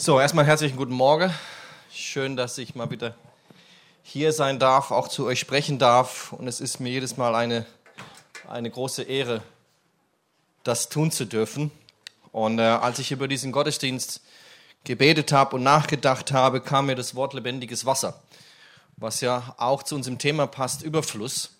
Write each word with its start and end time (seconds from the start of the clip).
So, 0.00 0.20
erstmal 0.20 0.46
herzlichen 0.46 0.76
guten 0.76 0.92
Morgen. 0.92 1.34
Schön, 1.92 2.36
dass 2.36 2.56
ich 2.58 2.76
mal 2.76 2.88
wieder 2.92 3.16
hier 4.04 4.32
sein 4.32 4.60
darf, 4.60 4.92
auch 4.92 5.08
zu 5.08 5.26
euch 5.26 5.40
sprechen 5.40 5.80
darf. 5.80 6.32
Und 6.32 6.46
es 6.46 6.60
ist 6.60 6.78
mir 6.78 6.90
jedes 6.90 7.16
Mal 7.16 7.34
eine, 7.34 7.66
eine 8.48 8.70
große 8.70 9.02
Ehre, 9.02 9.42
das 10.62 10.88
tun 10.88 11.10
zu 11.10 11.24
dürfen. 11.24 11.72
Und 12.30 12.60
äh, 12.60 12.62
als 12.62 13.00
ich 13.00 13.10
über 13.10 13.26
diesen 13.26 13.50
Gottesdienst 13.50 14.20
gebetet 14.84 15.32
habe 15.32 15.56
und 15.56 15.64
nachgedacht 15.64 16.30
habe, 16.30 16.60
kam 16.60 16.86
mir 16.86 16.94
das 16.94 17.16
Wort 17.16 17.34
lebendiges 17.34 17.84
Wasser, 17.84 18.22
was 18.98 19.20
ja 19.20 19.52
auch 19.58 19.82
zu 19.82 19.96
unserem 19.96 20.18
Thema 20.18 20.46
passt, 20.46 20.82
Überfluss 20.82 21.56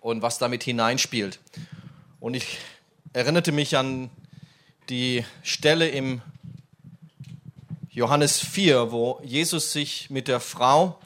und 0.00 0.22
was 0.22 0.38
damit 0.38 0.64
hineinspielt. 0.64 1.38
Und 2.18 2.34
ich 2.34 2.58
erinnerte 3.12 3.52
mich 3.52 3.76
an 3.76 4.10
die 4.88 5.24
Stelle 5.44 5.88
im 5.88 6.20
Johannes 7.98 8.38
4, 8.38 8.92
wo 8.92 9.20
Jesus 9.24 9.72
sich 9.72 10.08
mit 10.08 10.28
der 10.28 10.38
Frau 10.38 11.00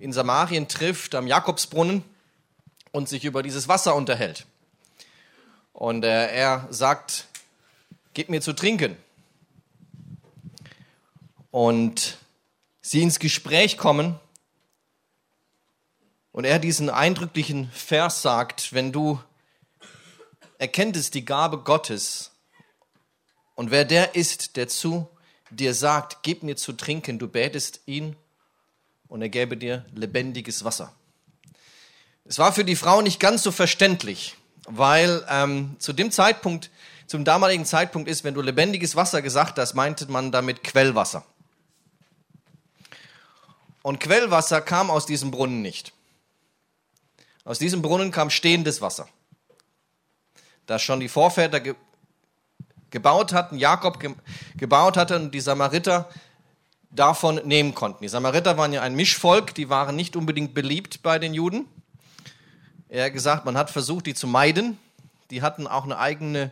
in 0.00 0.12
Samarien 0.12 0.66
trifft, 0.66 1.14
am 1.14 1.28
Jakobsbrunnen 1.28 2.02
und 2.90 3.08
sich 3.08 3.24
über 3.24 3.44
dieses 3.44 3.68
Wasser 3.68 3.94
unterhält. 3.94 4.44
Und 5.72 6.04
äh, 6.04 6.26
er 6.34 6.66
sagt, 6.70 7.28
gib 8.14 8.30
mir 8.30 8.40
zu 8.40 8.52
trinken. 8.52 8.96
Und 11.52 12.18
sie 12.80 13.02
ins 13.02 13.20
Gespräch 13.20 13.78
kommen 13.78 14.18
und 16.32 16.44
er 16.44 16.58
diesen 16.58 16.90
eindrücklichen 16.90 17.70
Vers 17.70 18.22
sagt, 18.22 18.72
wenn 18.72 18.90
du 18.90 19.22
erkenntest 20.58 21.14
die 21.14 21.24
Gabe 21.24 21.58
Gottes 21.58 22.32
und 23.54 23.70
wer 23.70 23.84
der 23.84 24.16
ist, 24.16 24.56
der 24.56 24.66
zu 24.66 25.08
dir 25.50 25.74
sagt, 25.74 26.18
gib 26.22 26.42
mir 26.42 26.56
zu 26.56 26.72
trinken, 26.72 27.18
du 27.18 27.28
betest 27.28 27.80
ihn 27.86 28.16
und 29.08 29.22
er 29.22 29.28
gäbe 29.28 29.56
dir 29.56 29.84
lebendiges 29.94 30.64
Wasser. 30.64 30.92
Es 32.24 32.38
war 32.38 32.52
für 32.52 32.64
die 32.64 32.76
Frau 32.76 33.00
nicht 33.00 33.20
ganz 33.20 33.42
so 33.42 33.50
verständlich, 33.50 34.36
weil 34.66 35.24
ähm, 35.30 35.76
zu 35.78 35.92
dem 35.92 36.10
Zeitpunkt, 36.10 36.70
zum 37.06 37.24
damaligen 37.24 37.64
Zeitpunkt 37.64 38.08
ist, 38.08 38.22
wenn 38.22 38.34
du 38.34 38.42
lebendiges 38.42 38.96
Wasser 38.96 39.22
gesagt 39.22 39.58
hast, 39.58 39.74
meinte 39.74 40.10
man 40.10 40.30
damit 40.30 40.62
Quellwasser. 40.62 41.24
Und 43.82 44.00
Quellwasser 44.00 44.60
kam 44.60 44.90
aus 44.90 45.06
diesem 45.06 45.30
Brunnen 45.30 45.62
nicht. 45.62 45.94
Aus 47.44 47.58
diesem 47.58 47.80
Brunnen 47.80 48.10
kam 48.10 48.28
stehendes 48.28 48.82
Wasser. 48.82 49.08
Da 50.66 50.78
schon 50.78 51.00
die 51.00 51.08
Vorväter 51.08 51.62
gebaut 52.90 53.32
hatten, 53.32 53.58
Jakob 53.58 54.00
ge 54.00 54.14
gebaut 54.56 54.96
hatte 54.96 55.16
und 55.16 55.32
die 55.32 55.40
Samariter 55.40 56.08
davon 56.90 57.36
nehmen 57.44 57.74
konnten. 57.74 58.02
Die 58.02 58.08
Samariter 58.08 58.56
waren 58.56 58.72
ja 58.72 58.82
ein 58.82 58.94
Mischvolk, 58.94 59.54
die 59.54 59.68
waren 59.68 59.96
nicht 59.96 60.16
unbedingt 60.16 60.54
beliebt 60.54 61.02
bei 61.02 61.18
den 61.18 61.34
Juden. 61.34 61.66
Er 62.88 63.06
hat 63.06 63.12
gesagt, 63.12 63.44
man 63.44 63.56
hat 63.56 63.70
versucht, 63.70 64.06
die 64.06 64.14
zu 64.14 64.26
meiden. 64.26 64.78
Die 65.30 65.42
hatten 65.42 65.66
auch 65.66 65.84
eine 65.84 65.98
eigene 65.98 66.50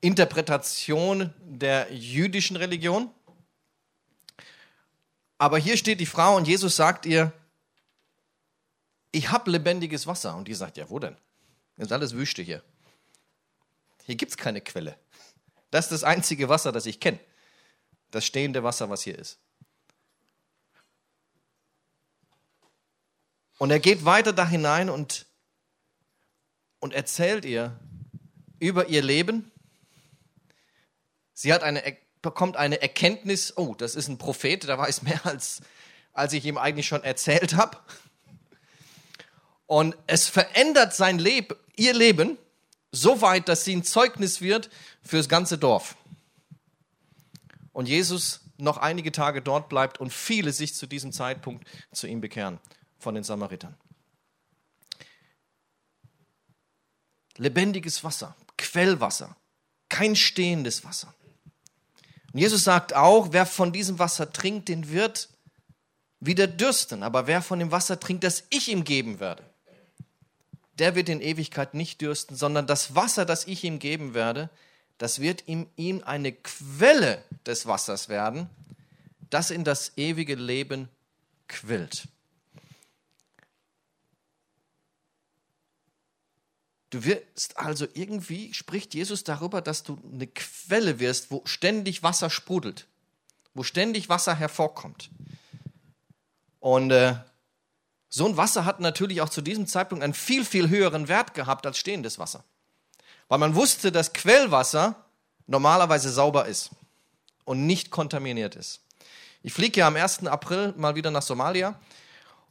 Interpretation 0.00 1.34
der 1.40 1.92
jüdischen 1.92 2.56
Religion. 2.56 3.10
Aber 5.38 5.58
hier 5.58 5.76
steht 5.76 6.00
die 6.00 6.06
Frau 6.06 6.36
und 6.36 6.48
Jesus 6.48 6.76
sagt 6.76 7.04
ihr, 7.04 7.32
ich 9.12 9.30
habe 9.30 9.50
lebendiges 9.50 10.06
Wasser. 10.06 10.34
Und 10.36 10.48
die 10.48 10.54
sagt, 10.54 10.78
ja, 10.78 10.88
wo 10.88 10.98
denn? 10.98 11.16
Das 11.76 11.86
ist 11.86 11.92
alles 11.92 12.14
Wüste 12.14 12.42
hier. 12.42 12.62
Hier 14.04 14.14
gibt 14.14 14.30
es 14.30 14.36
keine 14.36 14.60
Quelle. 14.60 14.96
Das 15.76 15.84
ist 15.84 15.92
das 15.92 16.04
einzige 16.04 16.48
Wasser, 16.48 16.72
das 16.72 16.86
ich 16.86 17.00
kenne. 17.00 17.20
Das 18.10 18.24
stehende 18.24 18.62
Wasser, 18.62 18.88
was 18.88 19.02
hier 19.02 19.18
ist. 19.18 19.38
Und 23.58 23.70
er 23.70 23.78
geht 23.78 24.06
weiter 24.06 24.32
da 24.32 24.48
hinein 24.48 24.88
und, 24.88 25.26
und 26.78 26.94
erzählt 26.94 27.44
ihr 27.44 27.78
über 28.58 28.88
ihr 28.88 29.02
Leben. 29.02 29.52
Sie 31.34 31.52
hat 31.52 31.62
eine, 31.62 31.82
bekommt 32.22 32.56
eine 32.56 32.80
Erkenntnis, 32.80 33.54
oh, 33.58 33.74
das 33.74 33.96
ist 33.96 34.08
ein 34.08 34.16
Prophet, 34.16 34.66
der 34.66 34.78
weiß 34.78 35.02
mehr, 35.02 35.26
als, 35.26 35.60
als 36.14 36.32
ich 36.32 36.46
ihm 36.46 36.56
eigentlich 36.56 36.86
schon 36.86 37.04
erzählt 37.04 37.54
habe. 37.54 37.76
Und 39.66 39.94
es 40.06 40.26
verändert 40.26 40.94
sein 40.94 41.18
Leben, 41.18 41.54
ihr 41.76 41.92
Leben 41.92 42.38
so 42.96 43.20
weit, 43.20 43.48
dass 43.48 43.64
sie 43.64 43.74
ein 43.74 43.84
Zeugnis 43.84 44.40
wird 44.40 44.70
für 45.02 45.16
das 45.16 45.28
ganze 45.28 45.58
Dorf. 45.58 45.96
Und 47.72 47.86
Jesus 47.88 48.40
noch 48.58 48.78
einige 48.78 49.12
Tage 49.12 49.42
dort 49.42 49.68
bleibt 49.68 50.00
und 50.00 50.12
viele 50.12 50.52
sich 50.52 50.74
zu 50.74 50.86
diesem 50.86 51.12
Zeitpunkt 51.12 51.66
zu 51.92 52.06
ihm 52.06 52.20
bekehren 52.20 52.58
von 52.98 53.14
den 53.14 53.24
Samaritern. 53.24 53.76
Lebendiges 57.36 58.02
Wasser, 58.02 58.34
Quellwasser, 58.56 59.36
kein 59.90 60.16
stehendes 60.16 60.84
Wasser. 60.84 61.14
Und 62.32 62.40
Jesus 62.40 62.64
sagt 62.64 62.94
auch, 62.94 63.28
wer 63.32 63.46
von 63.46 63.72
diesem 63.72 63.98
Wasser 63.98 64.32
trinkt, 64.32 64.68
den 64.68 64.88
wird 64.88 65.28
wieder 66.20 66.46
dürsten. 66.46 67.02
Aber 67.02 67.26
wer 67.26 67.42
von 67.42 67.58
dem 67.58 67.72
Wasser 67.72 68.00
trinkt, 68.00 68.24
das 68.24 68.44
ich 68.50 68.68
ihm 68.68 68.84
geben 68.84 69.20
werde, 69.20 69.44
der 70.78 70.94
wird 70.94 71.08
in 71.08 71.20
Ewigkeit 71.20 71.74
nicht 71.74 72.00
dürsten, 72.00 72.36
sondern 72.36 72.66
das 72.66 72.94
Wasser, 72.94 73.24
das 73.24 73.46
ich 73.46 73.64
ihm 73.64 73.78
geben 73.78 74.14
werde, 74.14 74.50
das 74.98 75.20
wird 75.20 75.46
ihm, 75.46 75.68
ihm 75.76 76.02
eine 76.04 76.32
Quelle 76.32 77.22
des 77.44 77.66
Wassers 77.66 78.08
werden, 78.08 78.48
das 79.30 79.50
in 79.50 79.64
das 79.64 79.92
ewige 79.96 80.34
Leben 80.34 80.88
quillt. 81.48 82.08
Du 86.90 87.04
wirst 87.04 87.58
also 87.58 87.86
irgendwie, 87.94 88.54
spricht 88.54 88.94
Jesus 88.94 89.24
darüber, 89.24 89.60
dass 89.60 89.82
du 89.82 89.98
eine 90.10 90.26
Quelle 90.28 91.00
wirst, 91.00 91.30
wo 91.30 91.42
ständig 91.44 92.02
Wasser 92.02 92.30
sprudelt, 92.30 92.86
wo 93.54 93.62
ständig 93.64 94.08
Wasser 94.08 94.34
hervorkommt. 94.34 95.10
Und 96.60 96.90
äh, 96.92 97.16
so 98.16 98.24
ein 98.24 98.38
Wasser 98.38 98.64
hat 98.64 98.80
natürlich 98.80 99.20
auch 99.20 99.28
zu 99.28 99.42
diesem 99.42 99.66
Zeitpunkt 99.66 100.02
einen 100.02 100.14
viel, 100.14 100.46
viel 100.46 100.70
höheren 100.70 101.06
Wert 101.06 101.34
gehabt 101.34 101.66
als 101.66 101.76
stehendes 101.76 102.18
Wasser. 102.18 102.44
Weil 103.28 103.38
man 103.38 103.54
wusste, 103.54 103.92
dass 103.92 104.14
Quellwasser 104.14 104.94
normalerweise 105.46 106.10
sauber 106.10 106.46
ist 106.46 106.70
und 107.44 107.66
nicht 107.66 107.90
kontaminiert 107.90 108.56
ist. 108.56 108.80
Ich 109.42 109.52
fliege 109.52 109.80
ja 109.80 109.88
am 109.88 109.96
1. 109.96 110.26
April 110.28 110.72
mal 110.78 110.94
wieder 110.94 111.10
nach 111.10 111.20
Somalia 111.20 111.78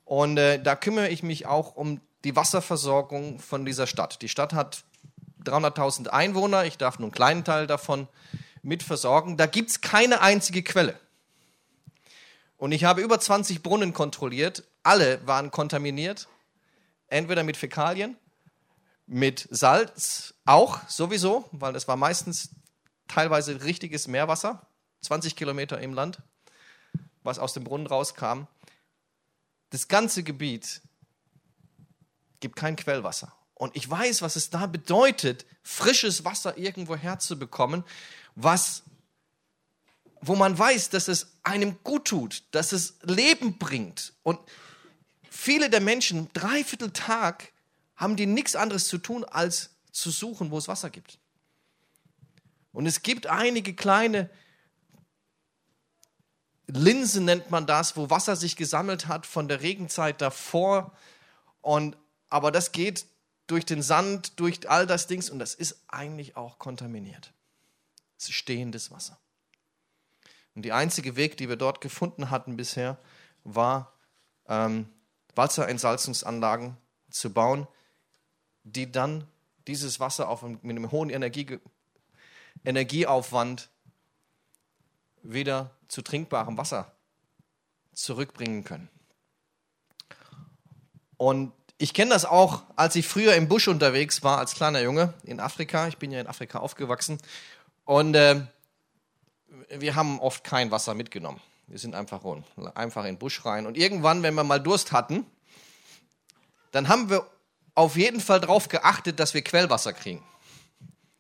und 0.04 0.38
äh, 0.38 0.62
da 0.62 0.76
kümmere 0.76 1.10
ich 1.10 1.24
mich 1.24 1.48
auch 1.48 1.76
um 1.76 2.00
die 2.26 2.36
Wasserversorgung 2.36 3.40
von 3.40 3.66
dieser 3.66 3.88
Stadt. 3.88 4.22
Die 4.22 4.30
Stadt 4.30 4.54
hat 4.54 4.84
300.000 5.46 6.10
Einwohner, 6.10 6.66
ich 6.66 6.78
darf 6.78 7.00
nur 7.00 7.08
einen 7.08 7.12
kleinen 7.12 7.44
Teil 7.44 7.66
davon 7.66 8.08
mitversorgen. 8.62 9.36
Da 9.36 9.48
gibt 9.48 9.72
es 9.72 9.82
keine 9.82 10.22
einzige 10.22 10.62
Quelle. 10.62 11.00
Und 12.58 12.72
ich 12.72 12.84
habe 12.84 13.02
über 13.02 13.20
20 13.20 13.62
Brunnen 13.64 13.94
kontrolliert. 13.94 14.64
Alle 14.84 15.26
waren 15.28 15.52
kontaminiert. 15.52 16.28
Entweder 17.08 17.44
mit 17.44 17.58
Fäkalien, 17.58 18.18
mit 19.06 19.48
Salz 19.52 20.34
auch 20.46 20.80
sowieso, 20.88 21.48
weil 21.52 21.76
es 21.76 21.88
war 21.88 21.96
meistens 21.96 22.50
teilweise 23.08 23.64
richtiges 23.64 24.08
Meerwasser, 24.08 24.66
20 25.02 25.36
Kilometer 25.36 25.80
im 25.80 25.94
Land, 25.94 26.20
was 27.24 27.38
aus 27.38 27.54
dem 27.54 27.64
Brunnen 27.64 27.88
rauskam. 27.88 28.48
Das 29.70 29.88
ganze 29.88 30.24
Gebiet 30.24 30.82
gibt 32.40 32.56
kein 32.56 32.76
Quellwasser. 32.76 33.34
Und 33.54 33.76
ich 33.76 33.90
weiß, 33.90 34.22
was 34.22 34.36
es 34.36 34.50
da 34.50 34.66
bedeutet, 34.66 35.46
frisches 35.64 36.26
Wasser 36.26 36.58
irgendwo 36.58 36.96
herzubekommen, 36.96 37.84
was 38.36 38.84
wo 40.22 40.36
man 40.36 40.58
weiß, 40.58 40.90
dass 40.90 41.08
es 41.08 41.28
einem 41.44 41.82
gut 41.84 42.06
tut, 42.06 42.44
dass 42.52 42.72
es 42.72 42.96
Leben 43.04 43.58
bringt. 43.58 44.14
Und 44.24 44.40
viele 45.30 45.70
der 45.70 45.82
Menschen, 45.82 46.30
dreiviertel 46.34 46.92
Tag, 46.92 47.52
haben 47.96 48.16
die 48.16 48.26
nichts 48.26 48.56
anderes 48.56 48.88
zu 48.88 48.98
tun, 48.98 49.24
als 49.24 49.72
zu 49.92 50.12
suchen, 50.12 50.52
wo 50.52 50.58
es 50.58 50.68
Wasser 50.68 50.90
gibt. 50.90 51.20
Und 52.72 52.86
es 52.86 53.04
gibt 53.04 53.28
einige 53.28 53.74
kleine 53.74 54.30
Linsen, 56.68 57.26
nennt 57.26 57.52
man 57.52 57.68
das, 57.68 57.96
wo 57.96 58.10
Wasser 58.10 58.36
sich 58.36 58.56
gesammelt 58.56 59.08
hat 59.08 59.26
von 59.26 59.48
der 59.48 59.62
Regenzeit 59.62 60.20
davor. 60.22 60.92
Und, 61.62 61.96
aber 62.30 62.52
das 62.52 62.72
geht 62.72 63.06
durch 63.48 63.66
den 63.66 63.82
Sand, 63.82 64.40
durch 64.40 64.70
all 64.70 64.88
das 64.88 65.08
Dings 65.08 65.30
und 65.30 65.40
das 65.40 65.54
ist 65.54 65.84
eigentlich 65.88 66.36
auch 66.36 66.58
kontaminiert. 66.60 67.32
Es 68.18 68.26
ist 68.26 68.36
stehendes 68.36 68.92
Wasser. 68.92 69.20
Und 70.56 70.64
die 70.64 70.72
einzige 70.72 71.16
Weg, 71.16 71.38
die 71.38 71.50
wir 71.50 71.58
dort 71.58 71.82
gefunden 71.82 72.32
hatten 72.32 72.56
bisher, 72.56 72.98
war, 73.44 73.94
ähm, 74.48 74.88
Wasserentsalzungsanlagen 75.36 76.78
zu 77.10 77.32
bauen, 77.32 77.68
die 78.64 78.92
dann 78.92 79.28
dieses 79.68 80.00
Wasser 80.00 80.30
auf, 80.30 80.44
mit 80.44 80.64
einem 80.64 80.92
hohen 80.92 81.10
Energie, 81.10 81.60
Energieaufwand 82.64 83.70
wieder 85.22 85.72
zu 85.88 86.02
trinkbarem 86.02 86.58
Wasser 86.58 86.92
zurückbringen 87.94 88.64
können. 88.64 88.90
Und 91.18 91.52
ich 91.78 91.94
kenne 91.94 92.12
das 92.12 92.26
auch, 92.26 92.64
als 92.76 92.96
ich 92.96 93.08
früher 93.08 93.36
im 93.36 93.48
Busch 93.48 93.68
unterwegs 93.68 94.24
war, 94.24 94.38
als 94.38 94.54
kleiner 94.54 94.82
Junge 94.82 95.14
in 95.24 95.40
Afrika. 95.40 95.88
Ich 95.88 95.98
bin 95.98 96.12
ja 96.12 96.22
in 96.22 96.28
Afrika 96.28 96.60
aufgewachsen. 96.60 97.20
Und 97.84 98.16
äh, 98.16 98.42
wir 99.70 99.96
haben 99.96 100.20
oft 100.20 100.44
kein 100.44 100.72
Wasser 100.72 100.94
mitgenommen. 100.94 101.42
Wir 101.68 101.80
sind 101.80 101.96
einfach, 101.96 102.22
einfach 102.76 103.02
in 103.04 103.16
den 103.16 103.18
Busch 103.18 103.44
rein. 103.46 103.66
Und 103.66 103.78
irgendwann, 103.78 104.24
wenn 104.24 104.36
wir 104.36 104.44
mal 104.44 104.60
Durst 104.60 104.92
hatten, 104.92 105.26
dann 106.72 106.88
haben 106.88 107.10
wir 107.10 107.26
auf 107.74 107.96
jeden 107.96 108.22
Fall 108.22 108.40
darauf 108.40 108.70
geachtet, 108.70 109.20
dass 109.20 109.34
wir 109.34 109.42
Quellwasser 109.42 109.94
kriegen. 109.94 110.24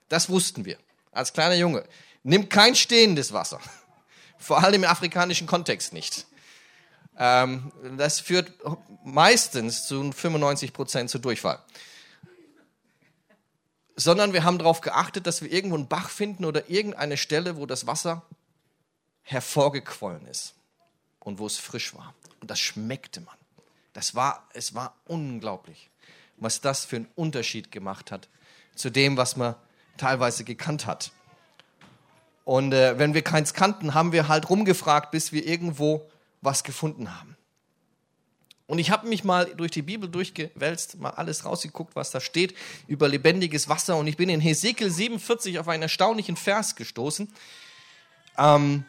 Das 0.09 0.29
wussten 0.29 0.65
wir 0.65 0.77
als 1.11 1.33
kleiner 1.33 1.55
Junge. 1.55 1.83
Nimm 2.23 2.49
kein 2.49 2.75
stehendes 2.75 3.33
Wasser. 3.33 3.59
Vor 4.37 4.63
allem 4.63 4.83
im 4.83 4.89
afrikanischen 4.89 5.47
Kontext 5.47 5.93
nicht. 5.93 6.25
Ähm, 7.17 7.71
das 7.97 8.19
führt 8.19 8.51
meistens 9.03 9.87
zu 9.87 10.11
95 10.11 10.73
Prozent 10.73 11.09
zu 11.09 11.19
Durchfall. 11.19 11.59
Sondern 13.95 14.33
wir 14.33 14.43
haben 14.43 14.57
darauf 14.57 14.81
geachtet, 14.81 15.25
dass 15.25 15.41
wir 15.41 15.51
irgendwo 15.51 15.75
einen 15.75 15.87
Bach 15.87 16.09
finden 16.09 16.45
oder 16.45 16.69
irgendeine 16.69 17.17
Stelle, 17.17 17.57
wo 17.57 17.65
das 17.65 17.87
Wasser 17.87 18.23
hervorgequollen 19.23 20.27
ist 20.27 20.53
und 21.19 21.39
wo 21.39 21.47
es 21.47 21.57
frisch 21.57 21.95
war. 21.95 22.13
Und 22.41 22.51
das 22.51 22.59
schmeckte 22.59 23.21
man. 23.21 23.35
Das 23.93 24.13
war, 24.13 24.47
es 24.53 24.75
war 24.75 24.95
unglaublich, 25.05 25.89
was 26.37 26.61
das 26.61 26.83
für 26.85 26.97
einen 26.97 27.07
Unterschied 27.15 27.71
gemacht 27.71 28.11
hat 28.11 28.27
zu 28.75 28.89
dem, 28.89 29.17
was 29.17 29.37
man 29.37 29.55
teilweise 29.97 30.43
gekannt 30.43 30.85
hat. 30.85 31.11
Und 32.43 32.73
äh, 32.73 32.99
wenn 32.99 33.13
wir 33.13 33.23
keins 33.23 33.53
kannten, 33.53 33.93
haben 33.93 34.11
wir 34.11 34.27
halt 34.27 34.49
rumgefragt, 34.49 35.11
bis 35.11 35.31
wir 35.31 35.47
irgendwo 35.47 36.09
was 36.41 36.63
gefunden 36.63 37.17
haben. 37.19 37.34
Und 38.67 38.79
ich 38.79 38.89
habe 38.89 39.07
mich 39.07 39.23
mal 39.23 39.45
durch 39.55 39.71
die 39.71 39.83
Bibel 39.83 40.09
durchgewälzt, 40.09 40.99
mal 40.99 41.11
alles 41.11 41.45
rausgeguckt, 41.45 41.95
was 41.95 42.09
da 42.09 42.19
steht 42.19 42.55
über 42.87 43.07
lebendiges 43.07 43.69
Wasser. 43.69 43.95
Und 43.97 44.07
ich 44.07 44.17
bin 44.17 44.27
in 44.27 44.41
Hesekiel 44.41 44.89
47 44.89 45.59
auf 45.59 45.67
einen 45.67 45.83
erstaunlichen 45.83 46.35
Vers 46.35 46.75
gestoßen. 46.75 47.31
Ähm, 48.37 48.85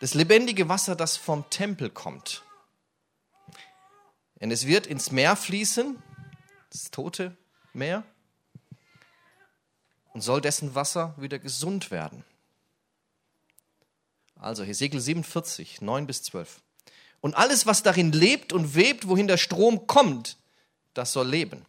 das 0.00 0.12
lebendige 0.12 0.68
Wasser, 0.68 0.94
das 0.94 1.16
vom 1.16 1.48
Tempel 1.48 1.88
kommt. 1.88 2.42
Denn 4.40 4.50
es 4.50 4.66
wird 4.66 4.86
ins 4.86 5.10
Meer 5.10 5.36
fließen, 5.36 6.02
das 6.70 6.90
tote 6.90 7.34
Meer, 7.72 8.04
und 10.12 10.20
soll 10.20 10.42
dessen 10.42 10.74
Wasser 10.74 11.14
wieder 11.16 11.38
gesund 11.38 11.90
werden. 11.90 12.24
Also 14.36 14.64
Hesekiel 14.64 15.00
47, 15.00 15.80
9 15.80 16.06
bis 16.06 16.22
12. 16.24 16.60
Und 17.24 17.38
alles, 17.38 17.64
was 17.64 17.82
darin 17.82 18.12
lebt 18.12 18.52
und 18.52 18.74
webt, 18.74 19.08
wohin 19.08 19.28
der 19.28 19.38
Strom 19.38 19.86
kommt, 19.86 20.36
das 20.92 21.14
soll 21.14 21.26
leben. 21.26 21.64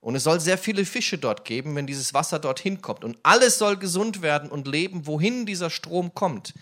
Und 0.00 0.16
es 0.16 0.24
soll 0.24 0.38
sehr 0.38 0.58
viele 0.58 0.84
Fische 0.84 1.16
dort 1.16 1.46
geben, 1.46 1.74
wenn 1.74 1.86
dieses 1.86 2.12
Wasser 2.12 2.38
dorthin 2.38 2.82
kommt. 2.82 3.02
Und 3.02 3.16
alles 3.22 3.56
soll 3.56 3.78
gesund 3.78 4.20
werden 4.20 4.50
und 4.50 4.68
leben, 4.68 5.06
wohin 5.06 5.46
dieser 5.46 5.70
Strom 5.70 6.12
kommt. 6.12 6.52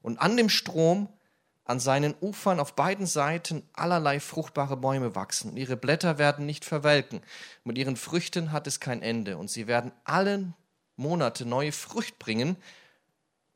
Und 0.00 0.16
an 0.16 0.38
dem 0.38 0.48
Strom, 0.48 1.10
an 1.66 1.78
seinen 1.78 2.14
Ufern 2.22 2.58
auf 2.58 2.74
beiden 2.74 3.04
Seiten 3.04 3.62
allerlei 3.74 4.18
fruchtbare 4.18 4.78
Bäume 4.78 5.14
wachsen. 5.14 5.50
Und 5.50 5.58
ihre 5.58 5.76
Blätter 5.76 6.16
werden 6.16 6.46
nicht 6.46 6.64
verwelken. 6.64 7.20
Mit 7.64 7.76
ihren 7.76 7.96
Früchten 7.96 8.50
hat 8.50 8.66
es 8.66 8.80
kein 8.80 9.02
Ende. 9.02 9.36
Und 9.36 9.50
sie 9.50 9.66
werden 9.66 9.92
alle 10.04 10.54
Monate 10.96 11.44
neue 11.44 11.72
Frucht 11.72 12.18
bringen, 12.18 12.56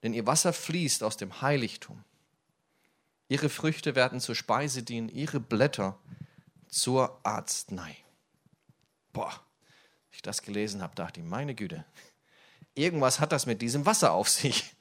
denn 0.02 0.12
ihr 0.12 0.26
Wasser 0.26 0.52
fließt 0.52 1.02
aus 1.02 1.16
dem 1.16 1.40
Heiligtum. 1.40 2.04
Ihre 3.32 3.48
Früchte 3.48 3.94
werden 3.94 4.20
zur 4.20 4.34
Speise 4.34 4.82
dienen, 4.82 5.08
ihre 5.08 5.40
Blätter 5.40 5.98
zur 6.68 7.18
Arznei. 7.22 7.96
Boah, 9.14 9.30
als 9.30 10.16
ich 10.16 10.20
das 10.20 10.42
gelesen 10.42 10.82
habe, 10.82 10.94
dachte 10.94 11.20
ich, 11.20 11.24
meine 11.24 11.54
Güte, 11.54 11.82
irgendwas 12.74 13.20
hat 13.20 13.32
das 13.32 13.46
mit 13.46 13.62
diesem 13.62 13.86
Wasser 13.86 14.12
auf 14.12 14.28
sich, 14.28 14.74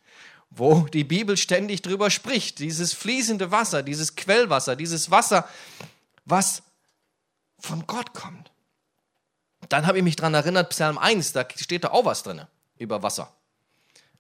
wo 0.50 0.81
die 0.81 1.06
Bibel 1.06 1.38
ständig 1.38 1.81
drüber 1.81 2.09
spricht. 2.09 2.59
Dieses 2.59 2.92
fließende 2.94 3.51
Wasser, 3.51 3.83
dieses 3.83 4.18
Quellwasser, 4.18 4.75
dieses 4.75 5.09
Wasser, 5.09 5.48
was 6.25 6.62
von 7.57 7.88
Gott 7.88 8.13
kommt. 8.13 8.51
Dann 9.69 9.88
habe 9.88 10.00
ich 10.00 10.03
mich 10.03 10.18
daran 10.18 10.33
erinnert, 10.33 10.71
Psalm 10.71 10.98
1, 10.98 11.31
da 11.31 11.48
steht 11.56 11.86
da 11.86 11.92
auch 11.92 12.03
was 12.03 12.24
drin 12.24 12.45
über 12.77 13.01
Wasser. 13.01 13.33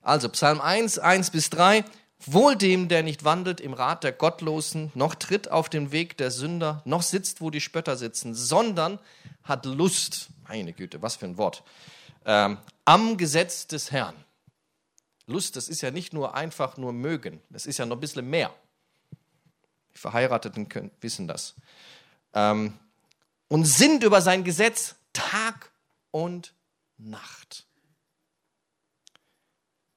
Also 0.01 0.29
Psalm 0.29 0.61
1, 0.61 0.99
1 0.99 1.31
bis 1.31 1.49
3. 1.49 1.83
Wohl 2.25 2.55
dem, 2.55 2.87
der 2.87 3.03
nicht 3.03 3.23
wandelt 3.23 3.59
im 3.59 3.73
Rat 3.73 4.03
der 4.03 4.11
Gottlosen, 4.11 4.91
noch 4.93 5.15
tritt 5.15 5.49
auf 5.49 5.69
den 5.69 5.91
Weg 5.91 6.17
der 6.17 6.29
Sünder, 6.29 6.81
noch 6.85 7.01
sitzt, 7.01 7.41
wo 7.41 7.49
die 7.49 7.61
Spötter 7.61 7.97
sitzen, 7.97 8.35
sondern 8.35 8.99
hat 9.43 9.65
Lust, 9.65 10.29
meine 10.47 10.73
Güte, 10.73 11.01
was 11.01 11.15
für 11.15 11.25
ein 11.25 11.37
Wort, 11.37 11.63
ähm, 12.25 12.57
am 12.85 13.17
Gesetz 13.17 13.65
des 13.67 13.91
Herrn. 13.91 14.15
Lust, 15.25 15.55
das 15.55 15.69
ist 15.69 15.81
ja 15.81 15.91
nicht 15.91 16.13
nur 16.13 16.35
einfach 16.35 16.77
nur 16.77 16.93
mögen, 16.93 17.41
das 17.49 17.65
ist 17.65 17.77
ja 17.77 17.85
noch 17.85 17.97
ein 17.97 18.01
bisschen 18.01 18.29
mehr. 18.29 18.53
Die 19.93 19.97
Verheirateten 19.97 20.69
können, 20.69 20.91
wissen 21.01 21.27
das. 21.27 21.55
Ähm, 22.33 22.77
und 23.47 23.65
sind 23.65 24.03
über 24.03 24.21
sein 24.21 24.43
Gesetz 24.43 24.95
Tag 25.13 25.71
und 26.11 26.53
Nacht. 26.97 27.65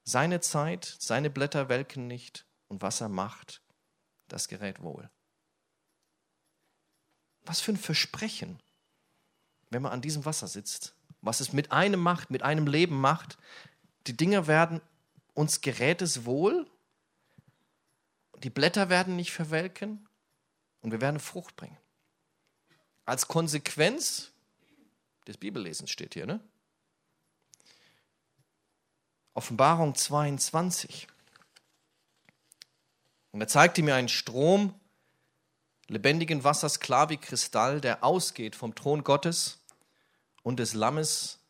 Seine 0.04 0.40
Zeit, 0.40 0.96
seine 0.98 1.30
Blätter 1.30 1.68
welken 1.68 2.06
nicht 2.06 2.46
und 2.68 2.82
was 2.82 3.00
er 3.00 3.08
macht, 3.08 3.62
das 4.28 4.48
gerät 4.48 4.82
wohl. 4.82 5.10
Was 7.46 7.60
für 7.60 7.72
ein 7.72 7.78
Versprechen, 7.78 8.62
wenn 9.70 9.82
man 9.82 9.92
an 9.92 10.02
diesem 10.02 10.24
Wasser 10.24 10.46
sitzt, 10.46 10.94
was 11.20 11.40
es 11.40 11.52
mit 11.52 11.72
einem 11.72 12.00
macht, 12.00 12.30
mit 12.30 12.42
einem 12.42 12.66
Leben 12.66 13.00
macht. 13.00 13.38
Die 14.06 14.16
Dinge 14.16 14.46
werden, 14.46 14.80
uns 15.32 15.62
gerät 15.62 16.02
es 16.02 16.26
wohl, 16.26 16.70
die 18.38 18.50
Blätter 18.50 18.90
werden 18.90 19.16
nicht 19.16 19.32
verwelken 19.32 20.06
und 20.82 20.92
wir 20.92 21.00
werden 21.00 21.18
Frucht 21.18 21.56
bringen. 21.56 21.78
Als 23.06 23.26
Konsequenz 23.26 24.32
des 25.26 25.38
Bibellesens 25.38 25.90
steht 25.90 26.14
hier, 26.14 26.26
ne? 26.26 26.40
Offenbarung 29.34 29.96
22. 29.96 31.08
Und 33.32 33.40
er 33.40 33.48
zeigte 33.48 33.82
mir 33.82 33.96
einen 33.96 34.08
Strom 34.08 34.72
lebendigen 35.88 36.44
Wassers, 36.44 36.78
klar 36.78 37.10
wie 37.10 37.16
Kristall, 37.16 37.80
der 37.80 38.04
ausgeht 38.04 38.54
vom 38.54 38.76
Thron 38.76 39.02
Gottes 39.02 39.58
und 40.44 40.60
des 40.60 40.74
Lammes 40.74 41.40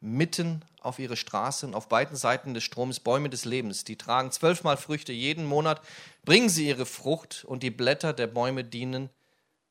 mitten 0.00 0.64
auf 0.80 0.98
ihre 0.98 1.16
Straße 1.16 1.66
und 1.66 1.74
auf 1.74 1.88
beiden 1.88 2.16
Seiten 2.16 2.52
des 2.52 2.64
Stroms 2.64 3.00
Bäume 3.00 3.30
des 3.30 3.46
Lebens. 3.46 3.84
Die 3.84 3.96
tragen 3.96 4.30
zwölfmal 4.30 4.76
Früchte 4.76 5.12
jeden 5.12 5.46
Monat, 5.46 5.80
bringen 6.24 6.50
sie 6.50 6.68
ihre 6.68 6.86
Frucht 6.86 7.44
und 7.44 7.62
die 7.62 7.70
Blätter 7.70 8.12
der 8.12 8.26
Bäume 8.26 8.64
dienen 8.64 9.08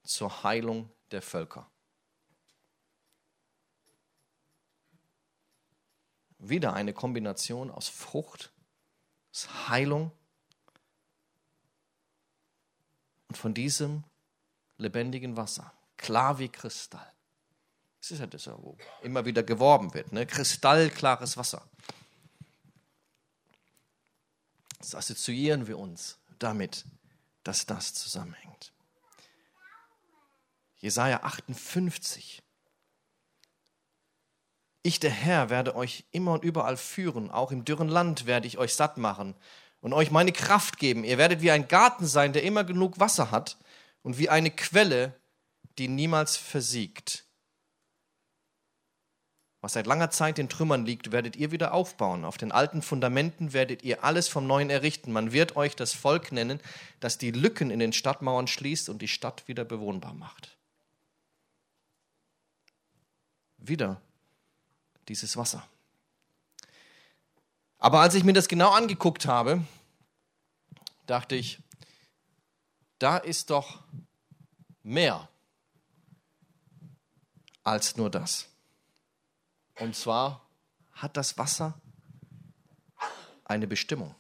zur 0.04 0.44
Heilung 0.44 0.90
der 1.12 1.22
Völker. 1.22 1.70
Wieder 6.48 6.74
eine 6.74 6.94
Kombination 6.94 7.72
aus 7.72 7.88
Frucht, 7.88 8.52
aus 9.32 9.68
Heilung 9.68 10.12
und 13.28 13.38
von 13.38 13.54
diesem 13.54 14.04
lebendigen 14.78 15.38
Wasser, 15.38 15.74
klar 15.98 16.38
wie 16.38 16.50
Kristall. 16.50 17.12
Das 18.00 18.12
ist 18.12 18.20
ja 18.20 18.28
das, 18.28 18.48
wo 18.48 18.78
immer 19.02 19.26
wieder 19.26 19.42
geworben 19.42 19.94
wird, 19.96 20.12
ne? 20.12 20.28
kristallklares 20.28 21.38
Wasser. 21.38 21.68
Das 24.78 24.94
assoziieren 24.94 25.66
wir 25.66 25.80
uns 25.80 26.20
damit, 26.38 26.86
dass 27.44 27.66
das 27.66 27.96
zusammenhängt. 27.96 28.72
Jesaja 30.78 31.24
58 31.24 32.44
ich, 34.86 35.00
der 35.00 35.10
Herr, 35.10 35.50
werde 35.50 35.76
euch 35.76 36.06
immer 36.12 36.34
und 36.34 36.44
überall 36.44 36.78
führen. 36.78 37.32
Auch 37.32 37.52
im 37.52 37.66
dürren 37.66 37.90
Land 37.90 38.28
werde 38.28 38.48
ich 38.48 38.58
euch 38.60 38.76
satt 38.76 38.98
machen 38.98 39.36
und 39.82 39.94
euch 39.94 40.12
meine 40.12 40.32
Kraft 40.32 40.78
geben. 40.78 41.04
Ihr 41.04 41.18
werdet 41.18 41.42
wie 41.42 41.52
ein 41.52 41.68
Garten 41.68 42.06
sein, 42.06 42.34
der 42.34 42.44
immer 42.44 42.64
genug 42.64 43.00
Wasser 43.00 43.32
hat 43.32 43.58
und 44.04 44.20
wie 44.20 44.30
eine 44.30 44.52
Quelle, 44.52 45.14
die 45.80 45.88
niemals 45.88 46.38
versiegt. 46.38 47.26
Was 49.62 49.74
seit 49.74 49.88
langer 49.88 50.12
Zeit 50.12 50.38
in 50.38 50.50
Trümmern 50.50 50.86
liegt, 50.86 51.12
werdet 51.12 51.36
ihr 51.36 51.52
wieder 51.52 51.74
aufbauen. 51.74 52.24
Auf 52.24 52.38
den 52.38 52.52
alten 52.52 52.84
Fundamenten 52.84 53.54
werdet 53.54 53.82
ihr 53.82 54.04
alles 54.04 54.28
vom 54.28 54.46
Neuen 54.46 54.70
errichten. 54.70 55.12
Man 55.12 55.32
wird 55.32 55.56
euch 55.56 55.76
das 55.76 55.94
Volk 55.94 56.32
nennen, 56.32 56.60
das 57.00 57.18
die 57.18 57.32
Lücken 57.32 57.72
in 57.72 57.80
den 57.80 57.92
Stadtmauern 57.92 58.46
schließt 58.46 58.90
und 58.90 59.02
die 59.02 59.08
Stadt 59.08 59.48
wieder 59.48 59.66
bewohnbar 59.66 60.14
macht. 60.14 60.56
Wieder 63.58 64.00
dieses 65.08 65.38
Wasser. 65.38 65.68
Aber 67.78 68.00
als 68.00 68.16
ich 68.16 68.24
mir 68.24 68.34
das 68.34 68.48
genau 68.48 68.72
angeguckt 68.72 69.28
habe, 69.28 69.64
dachte 71.06 71.36
ich, 71.36 71.60
da 73.00 73.18
ist 73.18 73.50
doch 73.50 73.84
mehr 74.82 75.30
als 77.64 77.98
nur 77.98 78.10
das. 78.10 78.48
Und 79.80 79.96
zwar 79.96 80.48
hat 80.94 81.18
das 81.18 81.38
Wasser 81.38 81.80
eine 83.44 83.68
Bestimmung. 83.68 84.16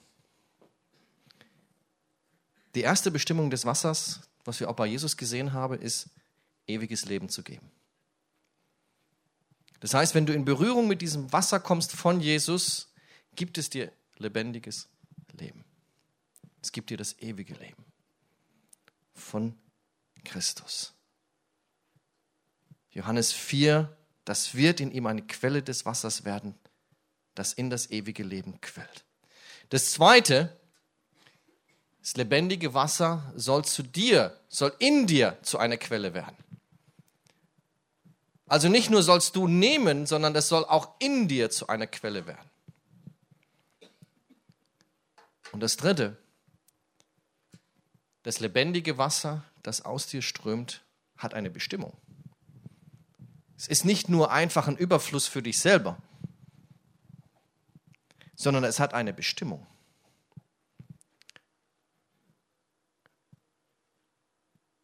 Die 2.75 2.81
erste 2.81 3.09
Bestimmung 3.09 3.49
des 3.49 3.65
Wassers, 3.65 4.21
was 4.43 4.59
wir 4.59 4.69
auch 4.69 4.75
bei 4.75 4.85
Jesus 4.85 5.15
gesehen 5.15 5.53
haben, 5.53 5.79
ist, 5.79 6.09
ewiges 6.67 7.05
Leben 7.05 7.29
zu 7.29 7.41
geben. 7.41 7.71
Das 9.79 9.93
heißt, 9.93 10.15
wenn 10.15 10.25
du 10.25 10.33
in 10.33 10.45
Berührung 10.45 10.87
mit 10.87 11.01
diesem 11.01 11.31
Wasser 11.31 11.59
kommst 11.59 11.91
von 11.91 12.21
Jesus, 12.21 12.91
gibt 13.35 13.57
es 13.57 13.69
dir 13.69 13.91
lebendiges 14.17 14.87
Leben. 15.33 15.65
Es 16.61 16.71
gibt 16.71 16.89
dir 16.89 16.97
das 16.97 17.19
ewige 17.19 17.53
Leben 17.53 17.85
von 19.13 19.55
Christus. 20.23 20.93
Johannes 22.91 23.33
4, 23.33 23.95
das 24.23 24.55
wird 24.55 24.79
in 24.79 24.91
ihm 24.91 25.05
eine 25.05 25.21
Quelle 25.21 25.61
des 25.61 25.85
Wassers 25.85 26.23
werden, 26.25 26.55
das 27.35 27.53
in 27.53 27.69
das 27.69 27.91
ewige 27.91 28.23
Leben 28.23 28.59
quillt. 28.61 29.05
Das 29.69 29.91
zweite, 29.91 30.57
das 31.99 32.15
lebendige 32.15 32.73
Wasser 32.73 33.33
soll 33.35 33.65
zu 33.65 33.83
dir, 33.83 34.39
soll 34.47 34.73
in 34.79 35.07
dir 35.07 35.37
zu 35.41 35.57
einer 35.57 35.77
Quelle 35.77 36.13
werden. 36.13 36.37
Also 38.47 38.69
nicht 38.69 38.89
nur 38.89 39.01
sollst 39.01 39.35
du 39.35 39.47
nehmen, 39.47 40.05
sondern 40.05 40.33
das 40.33 40.47
soll 40.47 40.65
auch 40.65 40.99
in 40.99 41.27
dir 41.27 41.49
zu 41.49 41.67
einer 41.67 41.87
Quelle 41.87 42.27
werden. 42.27 42.49
Und 45.51 45.61
das 45.61 45.77
dritte, 45.77 46.17
das 48.23 48.39
lebendige 48.39 48.97
Wasser, 48.97 49.43
das 49.63 49.83
aus 49.83 50.07
dir 50.07 50.21
strömt, 50.21 50.83
hat 51.17 51.33
eine 51.33 51.49
Bestimmung. 51.49 51.97
Es 53.57 53.67
ist 53.67 53.85
nicht 53.85 54.09
nur 54.09 54.31
einfach 54.31 54.67
ein 54.67 54.77
Überfluss 54.77 55.27
für 55.27 55.41
dich 55.41 55.59
selber, 55.59 55.97
sondern 58.35 58.63
es 58.63 58.79
hat 58.79 58.93
eine 58.93 59.13
Bestimmung. 59.13 59.65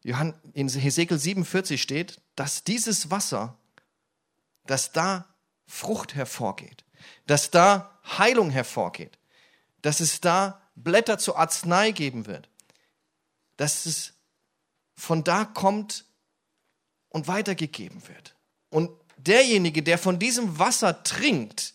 Johann, 0.04 0.34
in 0.52 0.68
Hesekiel 0.68 1.18
47 1.18 1.80
steht, 1.80 2.20
dass 2.34 2.64
dieses 2.64 3.10
Wasser, 3.10 3.56
dass 4.66 4.92
da 4.92 5.26
Frucht 5.66 6.14
hervorgeht, 6.14 6.84
dass 7.26 7.50
da 7.50 7.98
Heilung 8.04 8.50
hervorgeht, 8.50 9.18
dass 9.80 10.00
es 10.00 10.20
da 10.20 10.60
Blätter 10.74 11.18
zur 11.18 11.38
Arznei 11.38 11.92
geben 11.92 12.26
wird, 12.26 12.48
dass 13.56 13.86
es 13.86 14.14
von 14.94 15.24
da 15.24 15.44
kommt 15.44 16.04
und 17.08 17.28
weitergegeben 17.28 18.06
wird. 18.08 18.34
Und 18.70 18.90
derjenige, 19.18 19.82
der 19.82 19.98
von 19.98 20.18
diesem 20.18 20.58
Wasser 20.58 21.02
trinkt, 21.02 21.74